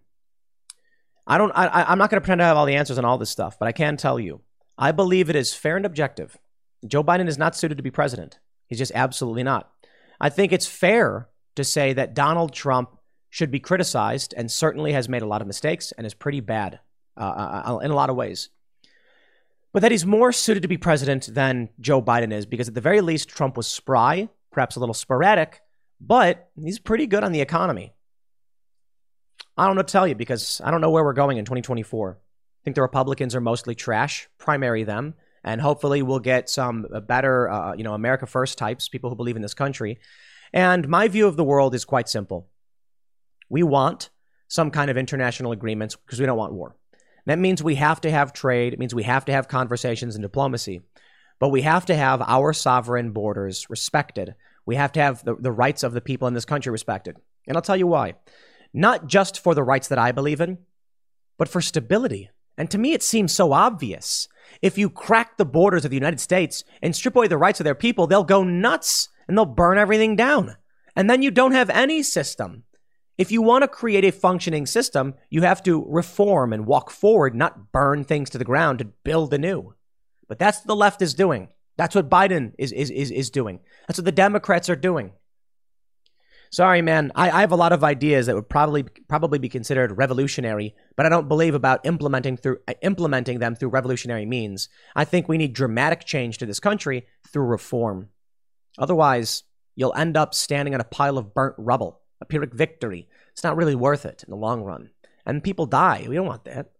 [1.30, 3.18] I don't, I, I'm not going to pretend to have all the answers on all
[3.18, 4.42] this stuff, but I can tell you,
[4.78, 6.38] I believe it is fair and objective.
[6.86, 8.40] Joe Biden is not suited to be president.
[8.68, 9.72] He's just absolutely not.
[10.20, 12.98] I think it's fair to say that Donald Trump
[13.30, 16.80] should be criticized and certainly has made a lot of mistakes and is pretty bad
[17.16, 18.50] uh, uh, uh in a lot of ways
[19.72, 22.82] but that he's more suited to be president than Joe Biden is, because at the
[22.82, 25.62] very least, Trump was spry, perhaps a little sporadic,
[26.02, 27.94] but he's pretty good on the economy.
[29.60, 32.18] I don't know to tell you because I don't know where we're going in 2024.
[32.18, 37.02] I think the Republicans are mostly trash, primary them, and hopefully we'll get some uh,
[37.02, 40.00] better, uh, you know, America First types, people who believe in this country.
[40.54, 42.48] And my view of the world is quite simple.
[43.50, 44.12] We want
[44.48, 46.78] some kind of international agreements because we don't want war.
[47.26, 48.72] That means we have to have trade.
[48.72, 50.84] It means we have to have conversations and diplomacy.
[51.38, 54.36] But we have to have our sovereign borders respected.
[54.66, 57.18] We have to have the, the rights of the people in this country respected.
[57.46, 58.14] And I'll tell you why.
[58.74, 60.60] Not just for the rights that I believe in,
[61.38, 62.30] but for stability.
[62.58, 64.28] And to me, it seems so obvious.
[64.62, 67.64] If you crack the borders of the United States and strip away the rights of
[67.64, 70.58] their people, they'll go nuts and they'll burn everything down.
[70.96, 72.64] And then you don't have any system.
[73.18, 77.36] If you want to create a functioning system, you have to reform and walk forward,
[77.36, 79.74] not burn things to the ground to build anew.
[80.28, 81.50] But that's what the left is doing.
[81.78, 83.62] That's what Biden is, is, is, is doing.
[83.88, 85.14] That's what the Democrats are doing.
[86.52, 87.12] Sorry, man.
[87.14, 91.06] I, I have a lot of ideas that would probably probably be considered revolutionary, but
[91.06, 94.68] I don't believe about implementing through uh, implementing them through revolutionary means.
[94.96, 98.10] I think we need dramatic change to this country through reform.
[98.80, 99.44] Otherwise,
[99.76, 103.08] you'll end up standing on a pile of burnt rubble, a Pyrrhic victory.
[103.32, 104.90] It's not really worth it in the long run.
[105.26, 106.06] And people die.
[106.10, 106.72] We don't want that.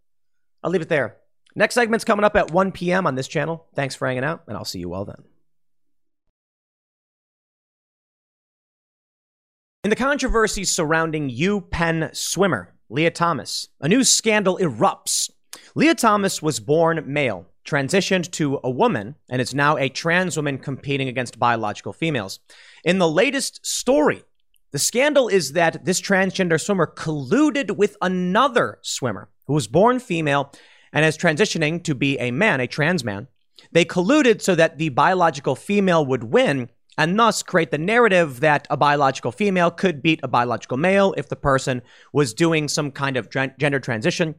[0.64, 1.16] I'll leave it there.
[1.54, 3.06] Next segment's coming up at 1 p.m.
[3.06, 3.66] on this channel.
[3.74, 5.29] Thanks for hanging out, and I'll see you all then.
[9.82, 15.30] In the controversy surrounding UPenn swimmer Lia Thomas, a new scandal erupts.
[15.74, 20.58] Lia Thomas was born male, transitioned to a woman, and is now a trans woman
[20.58, 22.40] competing against biological females.
[22.84, 24.22] In the latest story,
[24.70, 30.52] the scandal is that this transgender swimmer colluded with another swimmer who was born female
[30.92, 33.28] and is transitioning to be a man, a trans man.
[33.72, 36.68] They colluded so that the biological female would win
[36.98, 41.28] and thus create the narrative that a biological female could beat a biological male if
[41.28, 41.82] the person
[42.12, 44.34] was doing some kind of gender transition.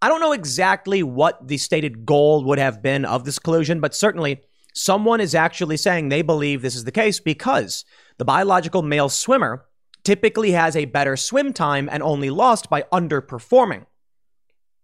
[0.00, 3.94] I don't know exactly what the stated goal would have been of this collusion, but
[3.94, 4.42] certainly
[4.74, 7.84] someone is actually saying they believe this is the case because
[8.18, 9.64] the biological male swimmer
[10.04, 13.86] typically has a better swim time and only lost by underperforming.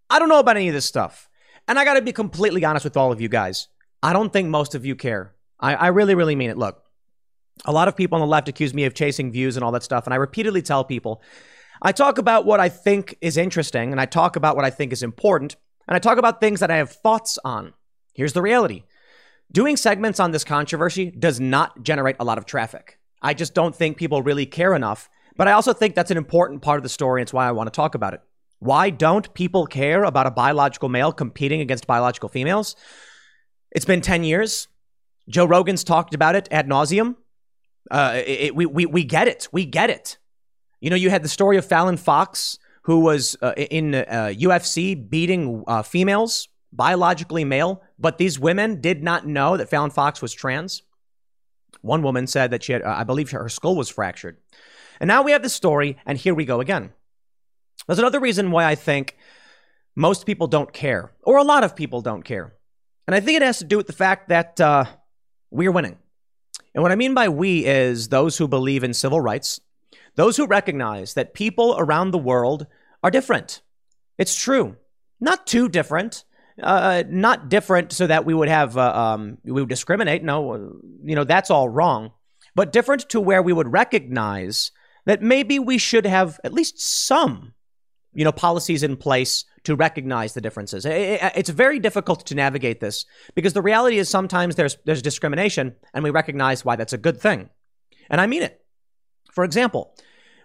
[0.09, 1.29] I don't know about any of this stuff.
[1.67, 3.69] And I got to be completely honest with all of you guys.
[4.01, 5.33] I don't think most of you care.
[5.59, 6.57] I, I really, really mean it.
[6.57, 6.82] Look,
[7.65, 9.83] a lot of people on the left accuse me of chasing views and all that
[9.83, 10.05] stuff.
[10.05, 11.21] And I repeatedly tell people
[11.81, 14.93] I talk about what I think is interesting and I talk about what I think
[14.93, 15.55] is important
[15.87, 17.73] and I talk about things that I have thoughts on.
[18.13, 18.83] Here's the reality
[19.51, 22.99] doing segments on this controversy does not generate a lot of traffic.
[23.21, 25.09] I just don't think people really care enough.
[25.35, 27.21] But I also think that's an important part of the story.
[27.21, 28.21] And it's why I want to talk about it.
[28.59, 32.75] Why don't people care about a biological male competing against biological females?
[33.71, 34.67] It's been 10 years.
[35.27, 37.15] Joe Rogan's talked about it ad nauseum.
[37.91, 39.47] Uh, it, we, we, we get it.
[39.51, 40.17] We get it.
[40.79, 45.09] You know, you had the story of Fallon Fox, who was uh, in uh, UFC
[45.09, 50.33] beating uh, females, biologically male, but these women did not know that Fallon Fox was
[50.33, 50.83] trans.
[51.81, 54.37] One woman said that she had, uh, I believe her skull was fractured.
[54.99, 56.91] And now we have this story, and here we go again.
[57.87, 59.17] There's another reason why I think
[59.95, 62.53] most people don't care, or a lot of people don't care.
[63.07, 64.85] And I think it has to do with the fact that uh,
[65.51, 65.97] we're winning.
[66.73, 69.59] And what I mean by we is those who believe in civil rights,
[70.15, 72.67] those who recognize that people around the world
[73.03, 73.61] are different.
[74.17, 74.77] It's true.
[75.19, 76.23] Not too different.
[76.61, 80.23] Uh, not different so that we would have, uh, um, we would discriminate.
[80.23, 82.11] No, you know, that's all wrong.
[82.55, 84.71] But different to where we would recognize
[85.05, 87.53] that maybe we should have at least some,
[88.13, 90.85] you know, policies in place to recognize the differences.
[90.85, 93.05] It's very difficult to navigate this
[93.35, 97.19] because the reality is sometimes there's there's discrimination and we recognize why that's a good
[97.19, 97.49] thing.
[98.09, 98.61] And I mean it.
[99.31, 99.95] For example,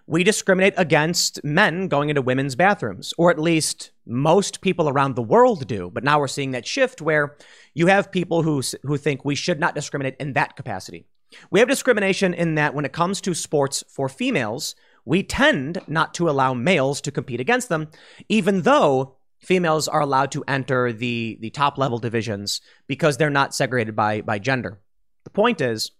[0.06, 5.22] we discriminate against men going into women's bathrooms, or at least most people around the
[5.22, 5.90] world do.
[5.92, 7.36] But now we're seeing that shift where
[7.74, 11.04] you have people who, who think we should not discriminate in that capacity.
[11.50, 14.74] We have discrimination in that when it comes to sports for females,
[15.08, 17.88] we tend not to allow males to compete against them,
[18.28, 23.54] even though females are allowed to enter the, the top level divisions because they're not
[23.54, 24.78] segregated by, by gender.
[25.24, 25.92] The point is,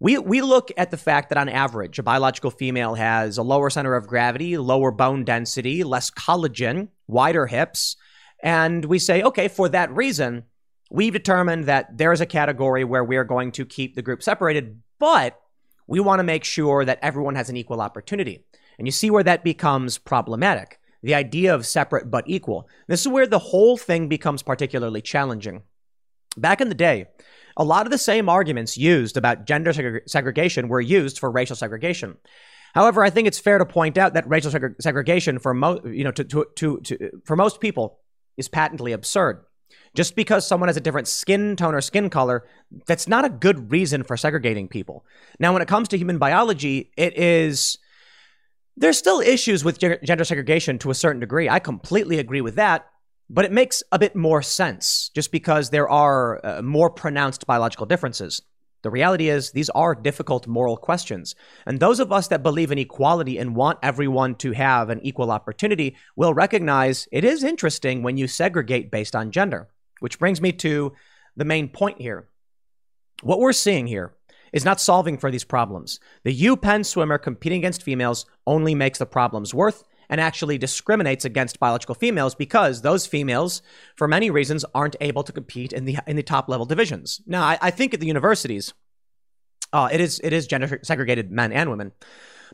[0.00, 3.70] we, we look at the fact that on average, a biological female has a lower
[3.70, 7.94] center of gravity, lower bone density, less collagen, wider hips.
[8.42, 10.42] And we say, okay, for that reason,
[10.90, 15.40] we've determined that there's a category where we're going to keep the group separated, but
[15.90, 18.44] we want to make sure that everyone has an equal opportunity.
[18.78, 20.78] And you see where that becomes problematic.
[21.02, 22.68] The idea of separate but equal.
[22.86, 25.62] This is where the whole thing becomes particularly challenging.
[26.36, 27.06] Back in the day,
[27.56, 31.56] a lot of the same arguments used about gender seg- segregation were used for racial
[31.56, 32.18] segregation.
[32.72, 36.04] However, I think it's fair to point out that racial seg- segregation for most, you
[36.04, 37.98] know, to, to, to, to, for most people
[38.36, 39.44] is patently absurd.
[39.94, 42.46] Just because someone has a different skin tone or skin color,
[42.86, 45.04] that's not a good reason for segregating people.
[45.38, 47.78] Now, when it comes to human biology, it is.
[48.76, 51.48] There's still issues with gender segregation to a certain degree.
[51.48, 52.86] I completely agree with that,
[53.28, 57.84] but it makes a bit more sense just because there are uh, more pronounced biological
[57.84, 58.40] differences.
[58.82, 61.34] The reality is, these are difficult moral questions.
[61.66, 65.30] And those of us that believe in equality and want everyone to have an equal
[65.30, 69.68] opportunity will recognize it is interesting when you segregate based on gender.
[70.00, 70.92] Which brings me to
[71.36, 72.28] the main point here.
[73.22, 74.14] What we're seeing here
[74.52, 76.00] is not solving for these problems.
[76.24, 81.60] The UPenn swimmer competing against females only makes the problems worse and actually discriminates against
[81.60, 83.62] biological females because those females,
[83.96, 87.22] for many reasons, aren't able to compete in the in the top level divisions.
[87.26, 88.74] Now, I, I think at the universities,
[89.72, 91.92] uh, it is it is gender segregated men and women.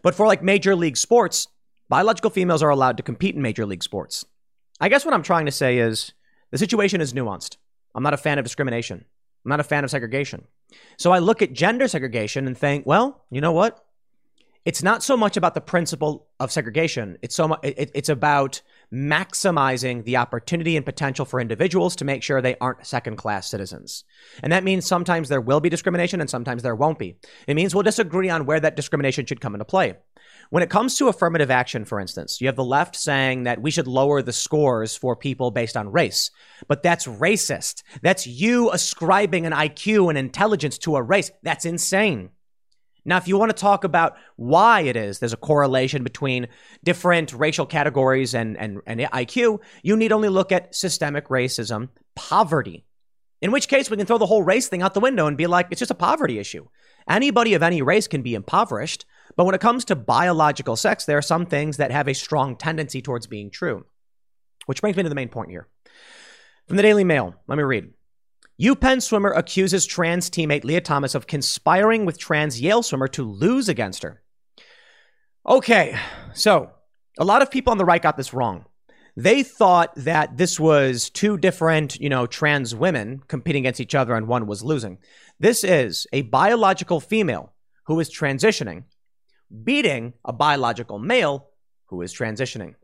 [0.02, 1.48] But for like major league sports,
[1.88, 4.24] biological females are allowed to compete in major league sports.
[4.78, 6.12] I guess what I'm trying to say is
[6.50, 7.56] the situation is nuanced.
[7.94, 9.06] I'm not a fan of discrimination.
[9.44, 10.46] I'm not a fan of segregation.
[10.98, 13.85] So I look at gender segregation and think, well, you know what?
[14.66, 17.18] It's not so much about the principle of segregation.
[17.22, 18.60] It's so much, it, it's about
[18.92, 24.02] maximizing the opportunity and potential for individuals to make sure they aren't second class citizens.
[24.42, 27.16] And that means sometimes there will be discrimination and sometimes there won't be.
[27.46, 29.94] It means we'll disagree on where that discrimination should come into play.
[30.50, 33.70] When it comes to affirmative action, for instance, you have the left saying that we
[33.70, 36.32] should lower the scores for people based on race.
[36.66, 37.84] But that's racist.
[38.02, 41.30] That's you ascribing an IQ and intelligence to a race.
[41.44, 42.30] That's insane.
[43.06, 46.48] Now, if you want to talk about why it is there's a correlation between
[46.82, 52.84] different racial categories and, and, and IQ, you need only look at systemic racism, poverty.
[53.40, 55.46] In which case, we can throw the whole race thing out the window and be
[55.46, 56.66] like, it's just a poverty issue.
[57.08, 59.04] Anybody of any race can be impoverished.
[59.36, 62.56] But when it comes to biological sex, there are some things that have a strong
[62.56, 63.84] tendency towards being true.
[64.64, 65.68] Which brings me to the main point here.
[66.66, 67.92] From the Daily Mail, let me read.
[68.60, 73.68] UPenn swimmer accuses trans teammate Lia Thomas of conspiring with trans Yale swimmer to lose
[73.68, 74.22] against her.
[75.46, 75.96] Okay,
[76.32, 76.70] so
[77.18, 78.64] a lot of people on the right got this wrong.
[79.16, 84.14] They thought that this was two different, you know, trans women competing against each other
[84.14, 84.98] and one was losing.
[85.38, 87.52] This is a biological female
[87.86, 88.84] who is transitioning
[89.64, 91.48] beating a biological male
[91.86, 92.74] who is transitioning.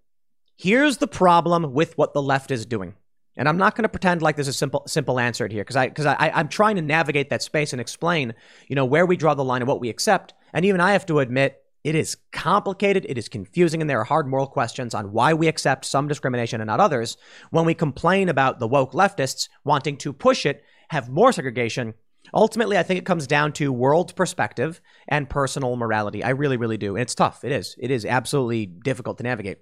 [0.56, 2.94] Here's the problem with what the left is doing.
[3.36, 5.88] And I'm not going to pretend like there's a simple simple answer here because I
[5.88, 8.34] because I I'm trying to navigate that space and explain,
[8.68, 10.34] you know, where we draw the line and what we accept.
[10.52, 14.04] And even I have to admit it is complicated, it is confusing, and there are
[14.04, 17.16] hard moral questions on why we accept some discrimination and not others
[17.50, 21.94] when we complain about the woke leftists wanting to push it, have more segregation,
[22.34, 26.22] Ultimately, I think it comes down to world perspective and personal morality.
[26.24, 26.94] I really, really do.
[26.94, 27.44] And it's tough.
[27.44, 27.76] It is.
[27.78, 29.58] It is absolutely difficult to navigate.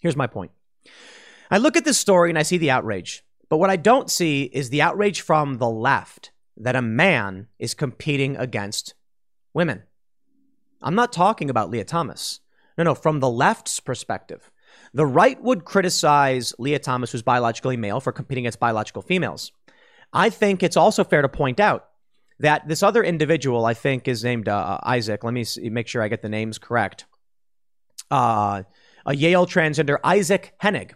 [0.00, 0.52] Here's my point
[1.50, 3.24] I look at this story and I see the outrage.
[3.48, 7.74] But what I don't see is the outrage from the left that a man is
[7.74, 8.94] competing against
[9.52, 9.82] women.
[10.80, 12.40] I'm not talking about Lia Thomas.
[12.78, 14.50] No, no, from the left's perspective.
[14.94, 19.52] The right would criticize Lia Thomas, who's biologically male, for competing against biological females.
[20.12, 21.88] I think it's also fair to point out
[22.38, 25.24] that this other individual, I think, is named uh, Isaac.
[25.24, 27.06] Let me see, make sure I get the names correct.
[28.10, 28.62] Uh,
[29.06, 30.92] a Yale transgender, Isaac Henig.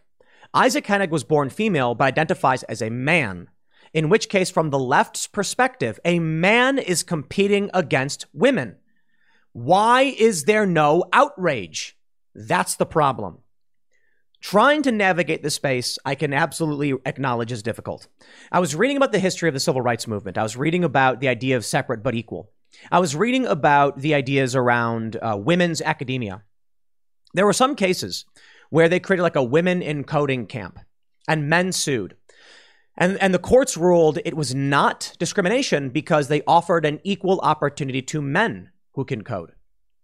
[0.57, 3.51] Isaac Henig was born female but identifies as a man,
[3.93, 8.77] in which case, from the left's perspective, a man is competing against women.
[9.53, 11.99] Why is there no outrage?
[12.35, 13.41] That's the problem.
[14.41, 18.09] Trying to navigate the space, I can absolutely acknowledge is difficult.
[18.51, 20.39] I was reading about the history of the civil rights movement.
[20.39, 22.51] I was reading about the idea of separate but equal.
[22.91, 26.45] I was reading about the ideas around uh, women's academia.
[27.35, 28.25] There were some cases
[28.71, 30.79] where they created like a women in coding camp
[31.29, 32.17] and men sued.
[32.99, 38.03] And, and the courts ruled it was not discrimination because they offered an equal opportunity
[38.03, 39.53] to men who can code.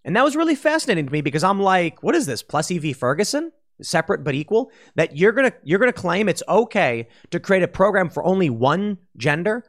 [0.04, 2.92] And that was really fascinating to me because I'm like, what is this, Plessy v.
[2.92, 3.52] Ferguson?
[3.80, 8.08] separate but equal that you're to you're to claim it's okay to create a program
[8.08, 9.64] for only one gender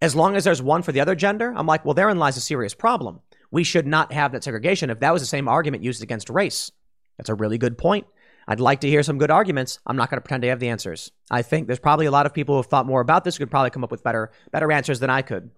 [0.00, 2.40] as long as there's one for the other gender i'm like well therein lies a
[2.40, 3.20] serious problem
[3.50, 6.70] we should not have that segregation if that was the same argument used against race
[7.16, 8.06] that's a really good point
[8.50, 10.68] i'd like to hear some good arguments i'm not going to pretend to have the
[10.68, 13.38] answers i think there's probably a lot of people who have thought more about this
[13.38, 15.50] could probably come up with better better answers than i could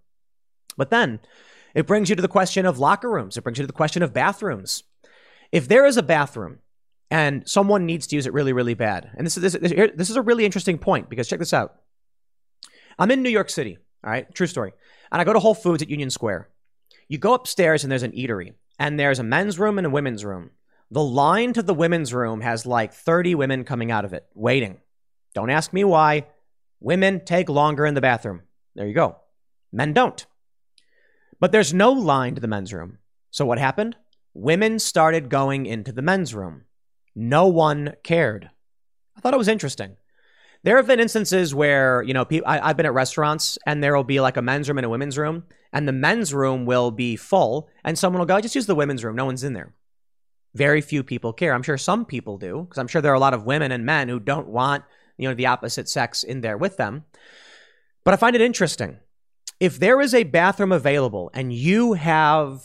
[0.76, 1.18] but then
[1.74, 4.02] it brings you to the question of locker rooms it brings you to the question
[4.02, 4.84] of bathrooms
[5.50, 6.60] if there is a bathroom
[7.12, 9.10] and someone needs to use it really, really bad.
[9.14, 11.74] And this is this, this is a really interesting point because check this out.
[12.98, 14.72] I'm in New York City, all right, true story,
[15.10, 16.48] and I go to Whole Foods at Union Square.
[17.08, 20.24] You go upstairs and there's an eatery, and there's a men's room and a women's
[20.24, 20.52] room.
[20.92, 24.78] The line to the women's room has like 30 women coming out of it, waiting.
[25.34, 26.26] Don't ask me why.
[26.80, 28.42] Women take longer in the bathroom.
[28.74, 29.16] There you go.
[29.72, 30.26] Men don't.
[31.40, 32.98] But there's no line to the men's room.
[33.30, 33.96] So what happened?
[34.34, 36.64] Women started going into the men's room.
[37.14, 38.50] No one cared.
[39.16, 39.96] I thought it was interesting.
[40.62, 44.04] There have been instances where, you know, I, have been at restaurants and there will
[44.04, 47.16] be like a men's room and a women's room, and the men's room will be
[47.16, 49.16] full, and someone will go, just use the women's room.
[49.16, 49.72] No one's in there.
[50.54, 51.54] Very few people care.
[51.54, 53.86] I'm sure some people do, because I'm sure there are a lot of women and
[53.86, 54.84] men who don't want,
[55.16, 57.04] you know, the opposite sex in there with them.
[58.04, 58.98] But I find it interesting.
[59.60, 62.62] If there is a bathroom available and you have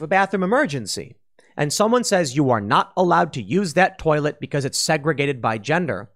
[0.00, 1.16] a bathroom emergency,
[1.56, 5.58] and someone says you are not allowed to use that toilet because it's segregated by
[5.58, 6.10] gender,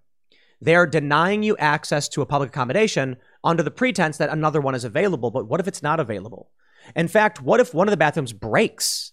[0.61, 4.83] they're denying you access to a public accommodation under the pretense that another one is
[4.83, 5.31] available.
[5.31, 6.49] But what if it's not available?
[6.95, 9.11] In fact, what if one of the bathrooms breaks?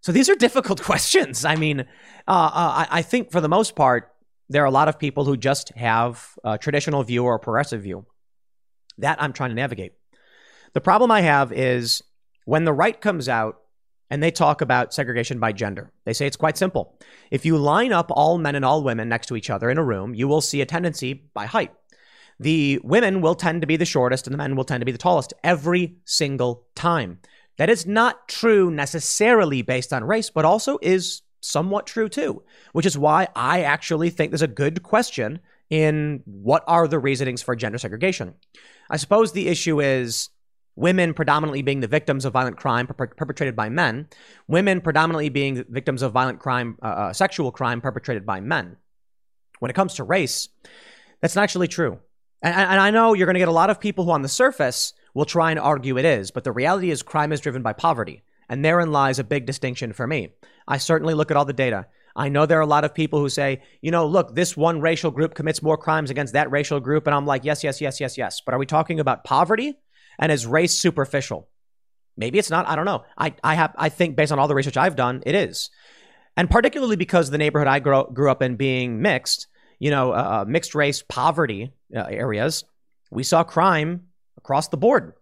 [0.00, 1.44] So these are difficult questions.
[1.44, 1.82] I mean, uh,
[2.28, 4.12] uh, I, I, think for the most part,
[4.48, 7.82] there are a lot of people who just have a traditional view or a progressive
[7.82, 8.06] view.
[8.98, 9.92] That I'm trying to navigate.
[10.72, 12.02] The problem I have is
[12.44, 13.58] when the right comes out
[14.10, 15.92] and they talk about segregation by gender.
[16.04, 16.98] They say it's quite simple.
[17.30, 19.84] If you line up all men and all women next to each other in a
[19.84, 21.72] room, you will see a tendency by height.
[22.38, 24.92] The women will tend to be the shortest and the men will tend to be
[24.92, 27.20] the tallest every single time.
[27.58, 32.42] That is not true necessarily based on race, but also is somewhat true too,
[32.72, 37.42] which is why I actually think there's a good question in what are the reasonings
[37.42, 38.34] for gender segregation.
[38.90, 40.30] I suppose the issue is
[40.76, 44.08] women predominantly being the victims of violent crime per- perpetrated by men,
[44.46, 48.76] women predominantly being victims of violent crime, uh, uh, sexual crime perpetrated by men.
[49.58, 50.50] When it comes to race,
[51.20, 51.98] that's not actually true.
[52.42, 54.28] And, and I know you're going to get a lot of people who, on the
[54.28, 57.72] surface, will try and argue it is, but the reality is crime is driven by
[57.72, 58.22] poverty.
[58.50, 60.28] And therein lies a big distinction for me.
[60.68, 61.86] I certainly look at all the data.
[62.14, 64.82] I know there are a lot of people who say, you know, look, this one
[64.82, 67.06] racial group commits more crimes against that racial group.
[67.06, 68.42] And I'm like, yes, yes, yes, yes, yes.
[68.44, 69.78] But are we talking about poverty?
[70.18, 71.48] And is race superficial?
[72.18, 72.68] Maybe it's not.
[72.68, 73.04] I don't know.
[73.16, 75.70] I, I have I think based on all the research I've done, it is.
[76.36, 79.46] And particularly because the neighborhood I grew, grew up in being mixed,
[79.78, 82.64] you know, uh, uh mixed race poverty uh, areas,
[83.10, 84.05] we saw crime
[84.46, 85.14] across the board.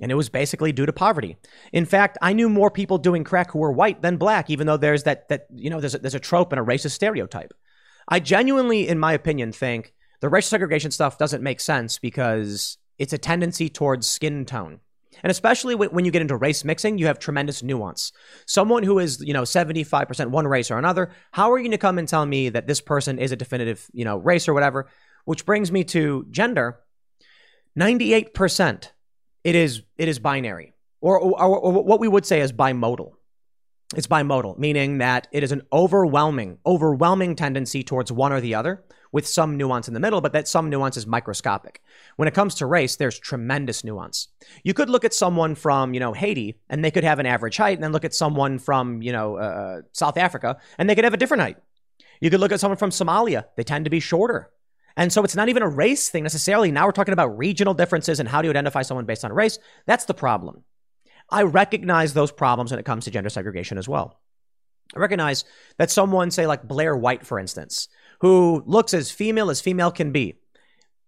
[0.00, 1.36] And it was basically due to poverty.
[1.72, 4.76] In fact, I knew more people doing crack who were white than black, even though
[4.76, 7.54] there's that, that you know, there's a, there's a trope and a racist stereotype.
[8.08, 13.12] I genuinely, in my opinion, think the racial segregation stuff doesn't make sense because it's
[13.12, 14.80] a tendency towards skin tone.
[15.22, 18.10] And especially when you get into race mixing, you have tremendous nuance.
[18.46, 21.78] Someone who is, you know, 75% one race or another, how are you going to
[21.78, 24.88] come and tell me that this person is a definitive, you know, race or whatever?
[25.24, 26.80] Which brings me to gender.
[27.78, 28.90] 98%
[29.44, 30.72] it is it is binary.
[31.00, 33.12] Or, or, or, what we would say is bimodal.
[33.96, 38.84] It's bimodal meaning that it is an overwhelming overwhelming tendency towards one or the other
[39.10, 41.82] with some nuance in the middle but that some nuance is microscopic.
[42.16, 44.28] When it comes to race there's tremendous nuance.
[44.62, 47.56] You could look at someone from you know haiti and they could have an average
[47.56, 51.04] height and then look at someone from you know uh, south africa and they could
[51.04, 51.56] have a different height.
[52.20, 54.50] You could look at someone from somalia they tend to be shorter
[54.96, 56.70] and so it's not even a race thing necessarily.
[56.70, 59.58] Now we're talking about regional differences and how do you identify someone based on race.
[59.86, 60.64] That's the problem.
[61.30, 64.20] I recognize those problems when it comes to gender segregation as well.
[64.94, 65.44] I recognize
[65.78, 67.88] that someone, say like Blair White, for instance,
[68.20, 70.34] who looks as female as female can be.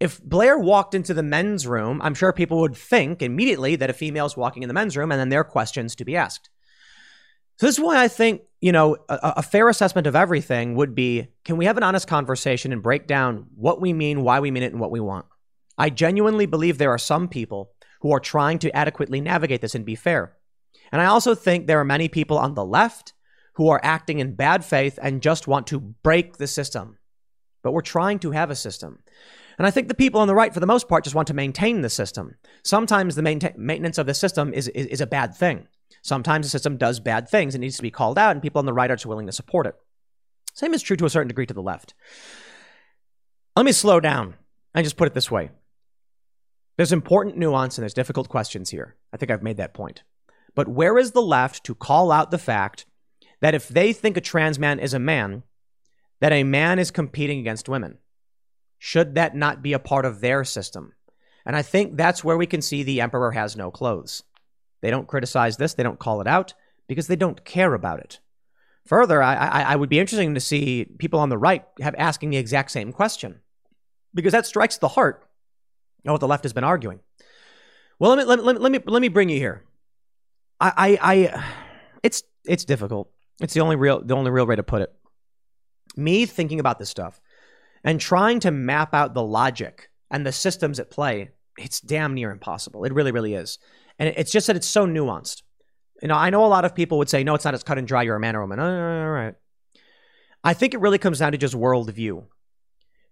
[0.01, 3.94] If Blair walked into the men's room, I'm sure people would think immediately that a
[3.94, 6.48] female is walking in the men's room and then there are questions to be asked.
[7.56, 10.94] So this is why I think, you know, a, a, fair assessment of everything would
[10.94, 14.51] be can we have an honest conversation and break down what we mean, why we
[14.51, 15.26] mean it, and what we want?
[15.78, 19.85] I genuinely believe there are some people who are trying to adequately navigate this and
[19.85, 20.36] be fair.
[20.93, 23.12] And I also think there are many people on the left
[23.55, 26.98] who are acting in bad faith and just want to break the system.
[27.62, 28.98] But we're trying to have a system.
[29.59, 31.35] And I think the people on the right, for the most part, just want to
[31.35, 32.35] maintain the system.
[32.64, 35.68] Sometimes the mainta- maintenance of the system is, is, is a bad thing.
[36.02, 38.66] Sometimes the system does bad things and needs to be called out, and people on
[38.66, 39.74] the right are willing to support it.
[40.54, 41.94] Same is true to a certain degree to the left.
[43.56, 44.34] Let me slow down
[44.74, 45.50] and just put it this way.
[46.76, 48.96] There's important nuance and there's difficult questions here.
[49.12, 50.02] I think I've made that point.
[50.54, 52.86] But where is the left to call out the fact
[53.40, 55.42] that if they think a trans man is a man,
[56.20, 57.98] that a man is competing against women?
[58.78, 60.94] Should that not be a part of their system?
[61.46, 64.22] And I think that's where we can see the emperor has no clothes.
[64.85, 66.52] They don't criticize this, they don't call it out
[66.89, 68.20] because they don't care about it.
[68.85, 72.28] Further, I, I, I would be interesting to see people on the right have asking
[72.28, 73.40] the exact same question
[74.12, 75.27] because that strikes the heart
[76.05, 77.01] of what the left has been arguing.
[77.98, 79.65] Well, let me let, let, let me let me bring you here.
[80.61, 81.44] I, I I
[82.02, 83.11] it's it's difficult.
[83.40, 84.93] It's the only real the only real way to put it.
[85.97, 87.23] Me thinking about this stuff
[87.85, 92.31] and trying to map out the logic and the systems at play, it's damn near
[92.31, 92.85] impossible.
[92.85, 93.59] It really, really is.
[93.98, 95.42] And it's just that it's so nuanced.
[96.02, 97.78] You know, I know a lot of people would say, no, it's not as cut
[97.78, 98.02] and dry.
[98.02, 98.60] You're a man or a woman.
[98.60, 99.34] All right.
[100.42, 102.24] I think it really comes down to just worldview.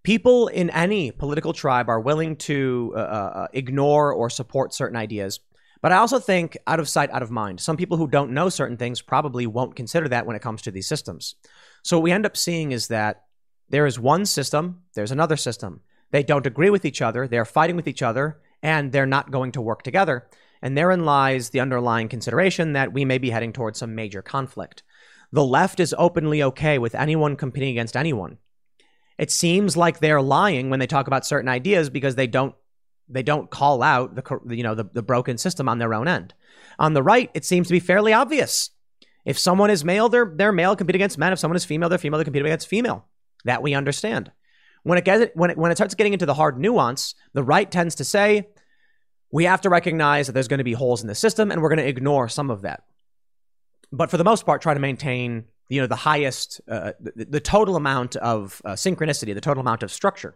[0.03, 4.97] People in any political tribe are willing to uh, uh, uh, ignore or support certain
[4.97, 5.41] ideas.
[5.81, 7.61] But I also think out of sight, out of mind.
[7.61, 10.71] Some people who don't know certain things probably won't consider that when it comes to
[10.71, 11.37] these systems.
[11.83, 13.25] So what we end up seeing is that
[13.69, 15.81] there is one system, there's another system.
[16.11, 19.53] They don't agree with each other, they're fighting with each other, and they're not going
[19.53, 20.29] to work together.
[20.63, 24.83] And therein lies the underlying consideration that we may be heading towards some major conflict.
[25.33, 28.39] The left is openly okay with anyone competing against anyone.
[29.19, 32.55] It seems like they're lying when they talk about certain ideas because they don't
[33.09, 36.35] they don't call out the you know the, the broken system on their own end.
[36.79, 38.71] On the right, it seems to be fairly obvious.
[39.25, 41.33] If someone is male, they're, they're male, compete against men.
[41.33, 43.07] If someone is female, they're female, they compete against female.
[43.45, 44.33] That we understand.
[44.83, 47.71] When it, gets, when, it, when it starts getting into the hard nuance, the right
[47.71, 48.49] tends to say,
[49.33, 51.71] we have to recognize that there's going to be holes in the system and we're
[51.71, 52.85] going to ignore some of that.
[53.91, 57.41] But for the most part, try to maintain you know the highest, uh, the, the,
[57.41, 60.35] total amount of uh, synchronicity, the total amount of structure.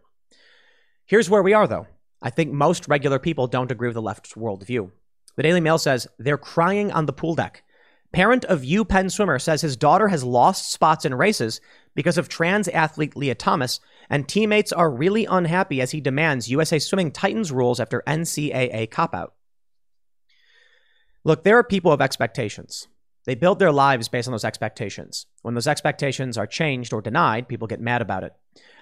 [1.05, 1.86] Here's where we are, though.
[2.23, 4.90] I think most regular people don't agree with the left's worldview.
[5.36, 7.62] The Daily Mail says they're crying on the pool deck.
[8.12, 11.60] Parent of u penn swimmer says his daughter has lost spots in races
[11.94, 13.78] because of trans athlete lia Thomas,
[14.09, 19.15] and teammates are really unhappy as he demands USA Swimming tightens rules after NCAA cop
[19.15, 19.35] out.
[21.24, 22.87] Look, there are people of expectations.
[23.24, 25.27] They build their lives based on those expectations.
[25.43, 28.33] When those expectations are changed or denied, people get mad about it.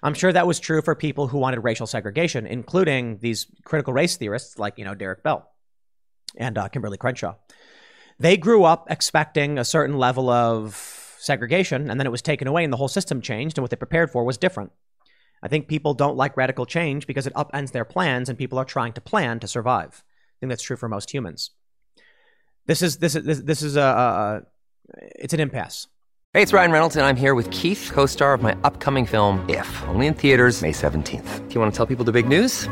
[0.03, 4.17] I'm sure that was true for people who wanted racial segregation, including these critical race
[4.17, 5.51] theorists like, you know, Derek Bell
[6.37, 7.37] and uh, Kimberlé Crenshaw.
[8.19, 12.65] They grew up expecting a certain level of segregation, and then it was taken away,
[12.65, 14.73] and the whole system changed, and what they prepared for was different.
[15.45, 18.65] I think people don't like radical change because it upends their plans, and people are
[18.65, 20.03] trying to plan to survive.
[20.03, 21.51] I think that's true for most humans.
[22.65, 24.43] This is this is this, is a, a
[25.17, 25.87] it's an impasse.
[26.33, 29.45] Hey, it's Ryan Reynolds, and I'm here with Keith, co-star of my upcoming film.
[29.49, 31.47] If only in theaters May seventeenth.
[31.47, 32.67] Do you want to tell people the big news?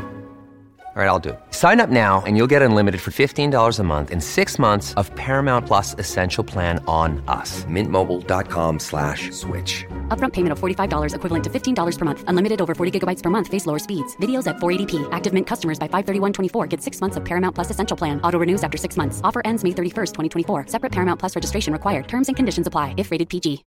[0.94, 1.40] All right, I'll do it.
[1.52, 5.10] Sign up now and you'll get unlimited for $15 a month in six months of
[5.16, 7.64] Paramount Plus Essential Plan on us.
[7.64, 9.86] Mintmobile.com slash switch.
[10.08, 12.24] Upfront payment of $45 equivalent to $15 per month.
[12.26, 13.48] Unlimited over 40 gigabytes per month.
[13.48, 14.14] Face lower speeds.
[14.18, 15.08] Videos at 480p.
[15.12, 18.20] Active Mint customers by 531.24 get six months of Paramount Plus Essential Plan.
[18.20, 19.22] Auto renews after six months.
[19.24, 20.12] Offer ends May 31st,
[20.44, 20.66] 2024.
[20.66, 22.06] Separate Paramount Plus registration required.
[22.06, 23.64] Terms and conditions apply if rated PG.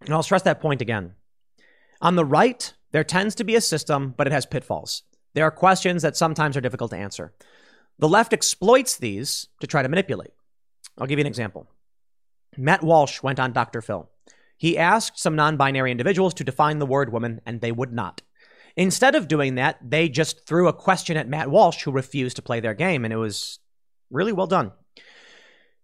[0.00, 1.14] And I'll stress that point again.
[2.00, 5.04] On the right, there tends to be a system, but it has pitfalls.
[5.34, 7.32] There are questions that sometimes are difficult to answer.
[7.98, 10.32] The left exploits these to try to manipulate.
[10.98, 11.68] I'll give you an example.
[12.56, 13.80] Matt Walsh went on Dr.
[13.80, 14.10] Phil.
[14.56, 18.22] He asked some non binary individuals to define the word woman, and they would not.
[18.76, 22.42] Instead of doing that, they just threw a question at Matt Walsh, who refused to
[22.42, 23.58] play their game, and it was
[24.10, 24.72] really well done.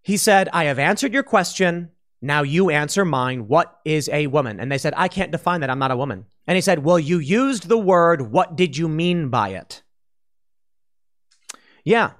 [0.02, 1.90] He said, I have answered your question.
[2.27, 3.47] Now you answer mine.
[3.47, 4.59] What is a woman?
[4.59, 5.70] And they said, I can't define that.
[5.70, 6.27] I'm not a woman.
[6.47, 8.32] And he said, Well, you used the word.
[8.32, 9.82] What did you mean by it?
[11.85, 12.12] Yeah.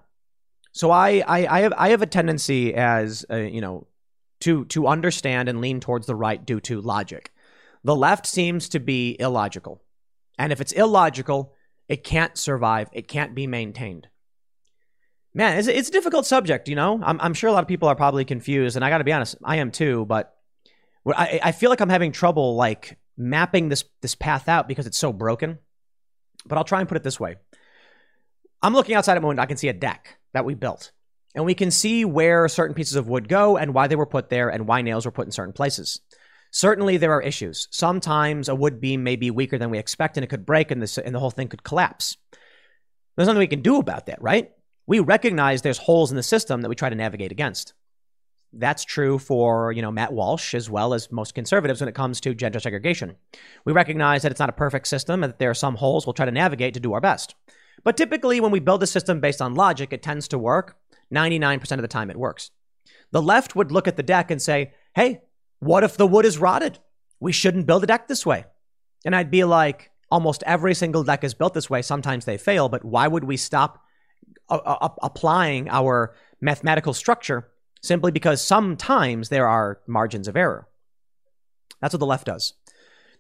[0.71, 3.89] So I, I, I have I have a tendency as uh, you know
[4.41, 7.33] to to understand and lean towards the right due to logic.
[7.83, 9.83] The left seems to be illogical.
[10.39, 11.55] And if it's illogical,
[11.89, 12.89] it can't survive.
[12.93, 14.09] It can't be maintained.
[15.37, 16.99] Man, it's, it's a difficult subject, you know?
[17.05, 19.13] I'm, I'm sure a lot of people are probably confused, and I got to be
[19.13, 20.35] honest, I am too, but
[21.07, 24.97] I, I feel like I'm having trouble, like, mapping this this path out because it's
[24.97, 25.59] so broken.
[26.47, 27.37] But I'll try and put it this way.
[28.63, 29.43] I'm looking outside at my window.
[29.43, 30.93] I can see a deck that we built.
[31.35, 34.31] And we can see where certain pieces of wood go and why they were put
[34.31, 36.01] there and why nails were put in certain places.
[36.51, 37.69] Certainly, there are issues.
[37.71, 40.81] Sometimes a wood beam may be weaker than we expect and it could break and,
[40.81, 42.17] this, and the whole thing could collapse.
[43.17, 44.51] There's nothing we can do about that, right?
[44.87, 47.75] We recognize there's holes in the system that we try to navigate against.
[48.53, 52.21] That's true for, you know, Matt Walsh as well as most conservatives when it comes
[52.21, 53.17] to gender segregation.
[53.65, 56.15] We recognize that it's not a perfect system and that there are some holes we'll
[56.15, 57.35] try to navigate to do our best.
[57.83, 60.77] But typically when we build a system based on logic, it tends to work.
[61.13, 62.51] 99% of the time it works.
[63.11, 65.23] The left would look at the deck and say, "Hey,
[65.61, 66.79] what if the wood is rotted?
[67.21, 68.47] We shouldn't build a deck this way."
[69.05, 71.83] And I'd be like, almost every single deck is built this way.
[71.83, 73.85] Sometimes they fail, but why would we stop
[74.49, 77.49] applying our mathematical structure
[77.83, 80.69] simply because sometimes there are margins of error.
[81.81, 82.55] That's what the left does.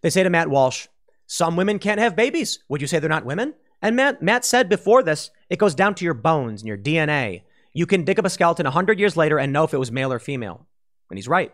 [0.02, 0.88] They say to Matt Walsh,
[1.26, 2.60] some women can't have babies.
[2.68, 3.54] Would you say they're not women?
[3.82, 7.42] And Matt, Matt said before this, it goes down to your bones and your DNA.
[7.72, 10.12] You can dig up a skeleton 100 years later and know if it was male
[10.12, 10.66] or female.
[11.10, 11.52] And he's right.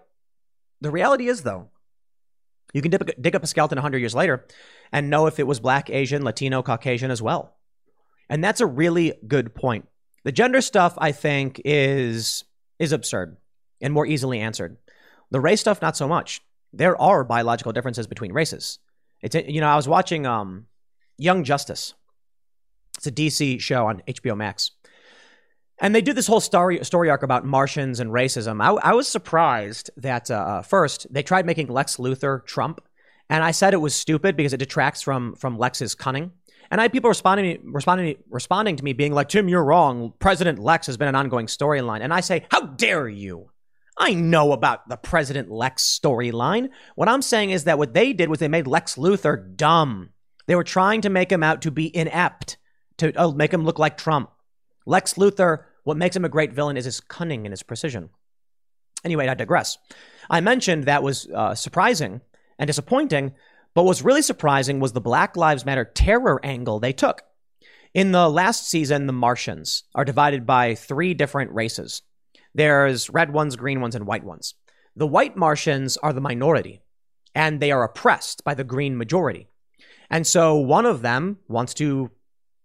[0.81, 1.71] The reality is, though,
[2.73, 4.47] you can dig up a skeleton 100 years later
[4.93, 7.57] and know if it was black, Asian, Latino, Caucasian as well.
[8.29, 9.89] And that's a really good point.
[10.25, 12.45] The gender stuff, I think, is
[12.79, 13.37] is absurd
[13.81, 14.77] and more easily answered.
[15.31, 16.41] The race stuff, not so much.
[16.73, 18.79] There are biological differences between races.
[19.21, 20.67] It's you know I was watching um,
[21.19, 21.95] Young Justice.
[22.97, 24.71] It's a DC show on HBO Max,
[25.79, 28.63] and they do this whole story story arc about Martians and racism.
[28.63, 32.81] I, I was surprised that uh, uh, first they tried making Lex Luthor Trump,
[33.29, 36.33] and I said it was stupid because it detracts from from Lex's cunning.
[36.73, 40.15] And I had people responding, responding, responding to me being like, Tim, you're wrong.
[40.19, 42.01] President Lex has been an ongoing storyline.
[42.01, 43.51] And I say, how dare you?
[43.99, 46.71] I know about the President Lex storyline.
[46.95, 50.11] What I'm saying is that what they did was they made Lex Luthor dumb.
[50.47, 52.57] They were trying to make him out to be inept,
[52.97, 54.31] to uh, make him look like Trump.
[54.87, 58.09] Lex Luthor, what makes him a great villain is his cunning and his precision.
[59.05, 59.77] Anyway, I digress.
[60.31, 62.23] I mentioned that was uh, surprising
[62.59, 63.33] and disappointing,
[63.75, 67.23] but what's really surprising was the Black Lives Matter terror angle they took.
[67.95, 72.03] In the last season, the Martians are divided by three different races
[72.55, 74.55] there's red ones, green ones, and white ones.
[74.95, 76.83] The white Martians are the minority,
[77.35, 79.49] and they are oppressed by the green majority.
[80.11, 82.11] And so one of them wants to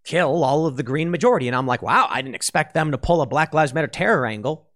[0.03, 1.47] kill all of the green majority.
[1.47, 4.25] And I'm like, wow, I didn't expect them to pull a Black Lives Matter terror
[4.25, 4.67] angle.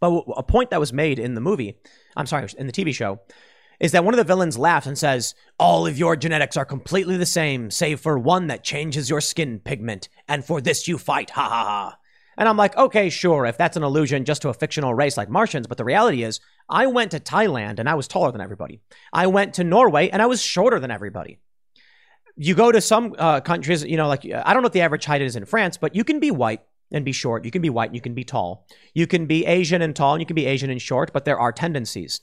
[0.00, 1.78] But a point that was made in the movie,
[2.16, 3.20] I'm sorry, in the TV show,
[3.80, 7.16] is that one of the villains laughs and says, All of your genetics are completely
[7.16, 11.30] the same, save for one that changes your skin pigment, and for this you fight,
[11.30, 11.96] ha ha ha.
[12.36, 15.28] And I'm like, okay, sure, if that's an allusion just to a fictional race like
[15.28, 16.40] Martians, but the reality is,
[16.70, 18.80] I went to Thailand and I was taller than everybody.
[19.12, 21.38] I went to Norway and I was shorter than everybody.
[22.36, 25.04] You go to some uh, countries, you know, like, I don't know what the average
[25.04, 27.44] height is in France, but you can be white and be short.
[27.44, 28.66] You can be white and you can be tall.
[28.94, 31.38] You can be Asian and tall and you can be Asian and short, but there
[31.38, 32.22] are tendencies.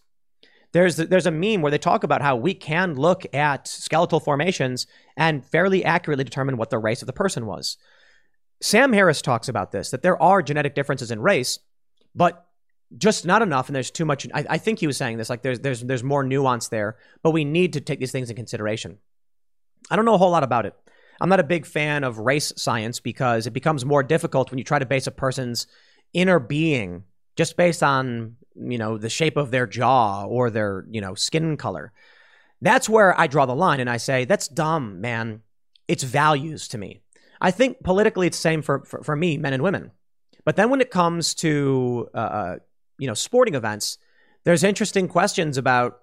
[0.74, 4.86] There's, there's a meme where they talk about how we can look at skeletal formations
[5.16, 7.78] and fairly accurately determine what the race of the person was.
[8.62, 11.60] Sam Harris talks about this that there are genetic differences in race,
[12.16, 12.48] but
[12.98, 13.68] just not enough.
[13.68, 14.28] And there's too much.
[14.34, 17.32] I, I, think he was saying this like there's there's there's more nuance there, but
[17.32, 18.98] we need to take these things in consideration.
[19.92, 20.74] I don't know a whole lot about it.
[21.20, 24.64] I'm not a big fan of race science because it becomes more difficult when you
[24.64, 25.68] try to base a person's
[26.14, 27.04] inner being
[27.36, 31.58] just based on you know the shape of their jaw or their you know skin
[31.58, 31.92] color.
[32.62, 35.42] That's where I draw the line and I say that's dumb, man.
[35.88, 37.02] It's values to me.
[37.40, 39.92] I think politically it's the same for, for, for me, men and women.
[40.44, 42.56] But then when it comes to, uh, uh,
[42.98, 43.98] you know, sporting events,
[44.44, 46.00] there's interesting questions about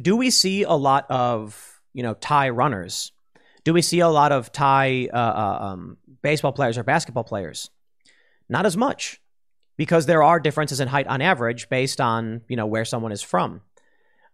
[0.00, 3.12] do we see a lot of, you know, Thai runners?
[3.62, 7.70] Do we see a lot of Thai uh, uh, um, baseball players or basketball players?
[8.48, 9.20] Not as much
[9.76, 13.22] because there are differences in height on average based on, you know, where someone is
[13.22, 13.60] from.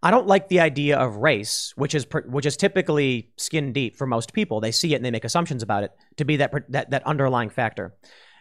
[0.03, 4.07] I don't like the idea of race, which is which is typically skin deep for
[4.07, 4.59] most people.
[4.59, 7.49] They see it and they make assumptions about it to be that that, that underlying
[7.49, 7.93] factor.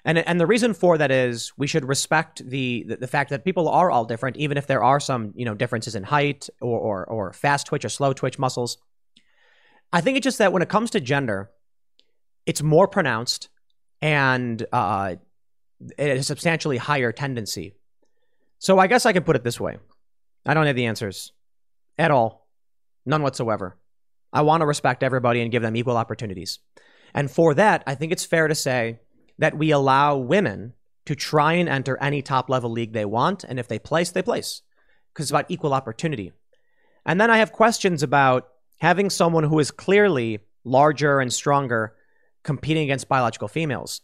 [0.04, 3.44] And and the reason for that is we should respect the, the, the fact that
[3.44, 6.78] people are all different, even if there are some you know differences in height or,
[6.78, 8.78] or or fast twitch or slow twitch muscles.
[9.92, 11.50] I think it's just that when it comes to gender,
[12.46, 13.50] it's more pronounced
[14.00, 15.16] and uh,
[15.98, 17.74] a substantially higher tendency.
[18.58, 19.78] So I guess I could put it this way:
[20.46, 21.32] I don't have the answers
[21.98, 22.46] at all.
[23.06, 23.76] None whatsoever.
[24.32, 26.60] I want to respect everybody and give them equal opportunities.
[27.14, 29.00] And for that, I think it's fair to say
[29.38, 30.74] that we allow women
[31.06, 33.42] to try and enter any top level league they want.
[33.42, 34.62] And if they place, they place
[35.12, 36.32] because it's about equal opportunity.
[37.04, 38.48] And then I have questions about
[38.80, 41.96] having someone who is clearly larger and stronger
[42.44, 44.02] competing against biological females.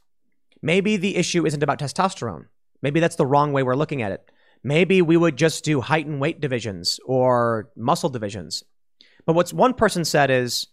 [0.63, 2.47] Maybe the issue isn't about testosterone.
[2.83, 4.31] Maybe that's the wrong way we're looking at it.
[4.63, 8.65] Maybe we would just do height and weight divisions or muscle divisions.
[9.25, 10.67] But what's one person said is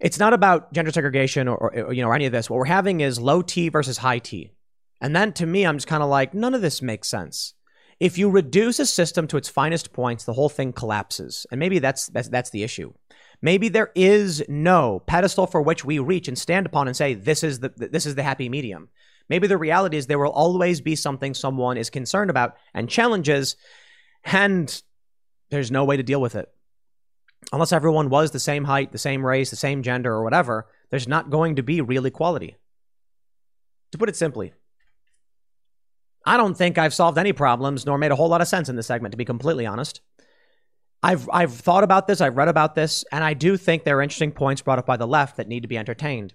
[0.00, 2.50] it's not about gender segregation or, or you know or any of this.
[2.50, 4.52] What we're having is low T versus high T.
[5.00, 7.54] And then to me, I'm just kind of like, none of this makes sense.
[7.98, 11.46] If you reduce a system to its finest points, the whole thing collapses.
[11.50, 12.92] And maybe that's, that's, that's the issue.
[13.42, 17.42] Maybe there is no pedestal for which we reach and stand upon and say, this
[17.42, 18.88] is the, this is the happy medium.
[19.28, 23.56] Maybe the reality is there will always be something someone is concerned about and challenges,
[24.24, 24.82] and
[25.50, 26.48] there's no way to deal with it.
[27.52, 31.08] Unless everyone was the same height, the same race, the same gender, or whatever, there's
[31.08, 32.56] not going to be real equality.
[33.92, 34.52] To put it simply,
[36.24, 38.76] I don't think I've solved any problems nor made a whole lot of sense in
[38.76, 40.00] this segment, to be completely honest.
[41.02, 44.02] I've, I've thought about this, I've read about this, and I do think there are
[44.02, 46.34] interesting points brought up by the left that need to be entertained.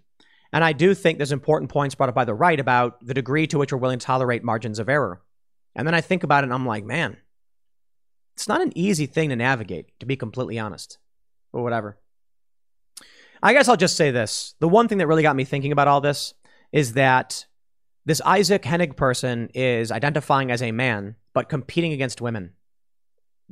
[0.53, 3.47] And I do think there's important points brought up by the right about the degree
[3.47, 5.21] to which we're willing to tolerate margins of error.
[5.75, 7.17] And then I think about it and I'm like, man,
[8.35, 10.97] it's not an easy thing to navigate, to be completely honest,
[11.53, 11.97] or whatever.
[13.41, 14.55] I guess I'll just say this.
[14.59, 16.33] The one thing that really got me thinking about all this
[16.71, 17.45] is that
[18.05, 22.53] this Isaac Henig person is identifying as a man, but competing against women.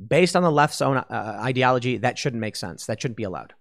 [0.04, 2.86] Based on the left's own uh, ideology, that shouldn't make sense.
[2.86, 3.54] That shouldn't be allowed.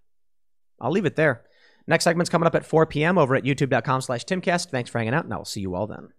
[0.79, 1.43] I'll leave it there.
[1.87, 3.17] Next segment's coming up at 4 p.m.
[3.17, 4.69] over at youtube.com slash timcast.
[4.69, 6.09] Thanks for hanging out, and I'll see you all then.